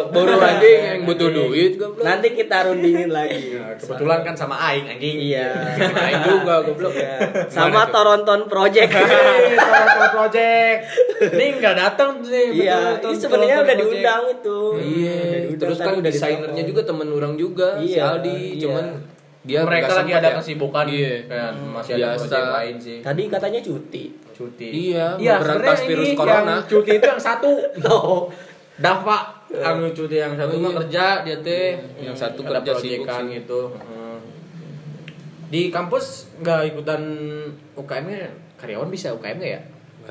Buru 0.10 0.36
anjing 0.36 0.80
yang 0.82 1.02
butuh 1.06 1.30
duit 1.30 1.78
goblok. 1.78 2.02
Nanti 2.02 2.34
kita 2.34 2.66
rundingin 2.66 3.14
lagi. 3.14 3.54
Nah, 3.54 3.78
kebetulan 3.78 4.26
kan 4.26 4.34
sama 4.34 4.58
Aing 4.58 4.90
anjing. 4.90 5.22
Iya. 5.22 5.54
Main 5.94 6.18
juga 6.26 6.66
goblok. 6.66 6.98
Iya. 6.98 7.46
Sama 7.46 7.94
Toronton 7.94 8.50
Project. 8.50 8.90
Hey, 8.90 9.54
Toronto 9.54 10.06
Project. 10.12 10.78
Ini 11.22 11.46
nggak 11.56 11.76
datang 11.76 12.10
tuh 12.18 12.30
nih. 12.30 12.48
Iya, 12.58 12.78
betul, 12.94 13.10
ini 13.10 13.18
sebenarnya 13.18 13.58
udah 13.60 13.76
diundang 13.76 14.24
itu. 14.30 14.60
Iya, 14.74 15.18
diundang, 15.44 15.60
terus 15.60 15.78
kan 15.78 15.94
udah 15.94 16.04
desainernya 16.06 16.64
juga 16.64 16.82
temen 16.84 17.08
orang 17.10 17.34
juga, 17.36 17.68
si 17.78 17.92
Iya, 17.92 18.04
Aldi, 18.10 18.38
iya. 18.50 18.62
cuman 18.62 18.86
dia 19.40 19.60
mereka 19.62 19.92
lagi 19.96 20.12
ada 20.14 20.30
ya. 20.30 20.36
kesibukan 20.36 20.86
Iya. 20.86 21.14
kan 21.26 21.54
masih 21.70 21.92
ada 21.94 22.00
Biasa. 22.06 22.20
project 22.22 22.50
lain 22.54 22.76
sih 22.78 22.98
Tadi 23.00 23.24
katanya 23.26 23.60
cuti. 23.62 24.04
cuti 24.32 24.68
Iya, 24.88 25.06
iya 25.18 25.34
sebenarnya 25.38 25.76
virus 25.82 26.06
ini 26.06 26.12
corona. 26.14 26.56
cuti 26.62 26.92
itu 26.94 27.06
yang 27.06 27.22
satu 27.22 27.50
Oh. 27.90 28.28
Dava 28.76 29.18
anu 29.50 29.88
cuti 29.90 30.16
yang 30.18 30.32
satu 30.34 30.56
mah 30.56 30.70
Iya. 30.70 30.78
kerja 30.78 31.06
dia 31.24 31.38
teh 31.42 31.68
Yang 31.98 32.16
satu 32.18 32.40
kerja 32.42 32.72
sibuk 32.74 33.08
sih. 33.08 33.24
gitu 33.34 33.62
Heeh. 33.74 34.18
di 35.50 35.62
kampus 35.70 36.06
nggak 36.38 36.62
ikutan 36.70 37.02
UKM 37.74 38.06
nya 38.06 38.30
karyawan 38.56 38.88
bisa 38.88 39.12
UKM 39.12 39.36
nggak 39.36 39.52
ya 39.52 39.62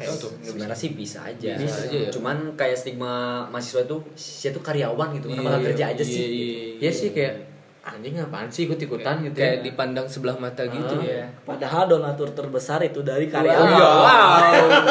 Tahu 0.00 0.16
tuh. 0.18 0.32
Sebenarnya 0.40 0.74
sih 0.74 0.90
bisa 0.92 1.18
aja. 1.22 1.52
Bisa 1.54 1.80
aja 1.84 1.98
ya. 1.98 2.10
Cuman 2.10 2.54
kayak 2.54 2.76
stigma 2.76 3.12
mahasiswa 3.46 3.82
itu 3.82 3.96
saya 4.14 4.50
tuh 4.50 4.60
karyawan 4.60 5.08
gitu, 5.14 5.26
kenapa 5.28 5.40
Iya, 5.40 5.50
nggak 5.50 5.64
kerja 5.66 5.84
aja 5.88 6.00
iya, 6.00 6.08
sih? 6.08 6.24
iya, 6.24 6.56
ya 6.78 6.90
sih 6.90 7.10
kayak 7.10 7.34
anjing 7.80 8.14
apaan 8.16 8.46
sih 8.46 8.68
ikut 8.68 8.76
ikutan 8.76 9.16
gitu 9.22 9.32
kayak 9.34 9.54
ya 9.54 9.64
dipandang 9.64 10.04
sebelah 10.04 10.36
mata 10.36 10.60
gitu 10.62 10.94
Ah. 10.94 11.00
ya. 11.00 11.24
Padahal 11.42 11.88
donatur 11.88 12.28
terbesar 12.30 12.82
itu 12.82 13.00
dari 13.00 13.24
Wow. 13.24 13.32
karyawan. 13.32 13.64
Wow. 13.64 14.28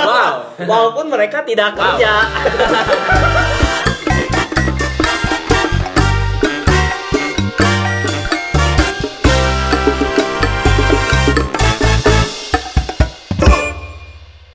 wow. 0.02 0.34
Walaupun 0.60 1.06
mereka 1.08 1.46
tidak 1.46 1.72
kerja. 1.74 2.12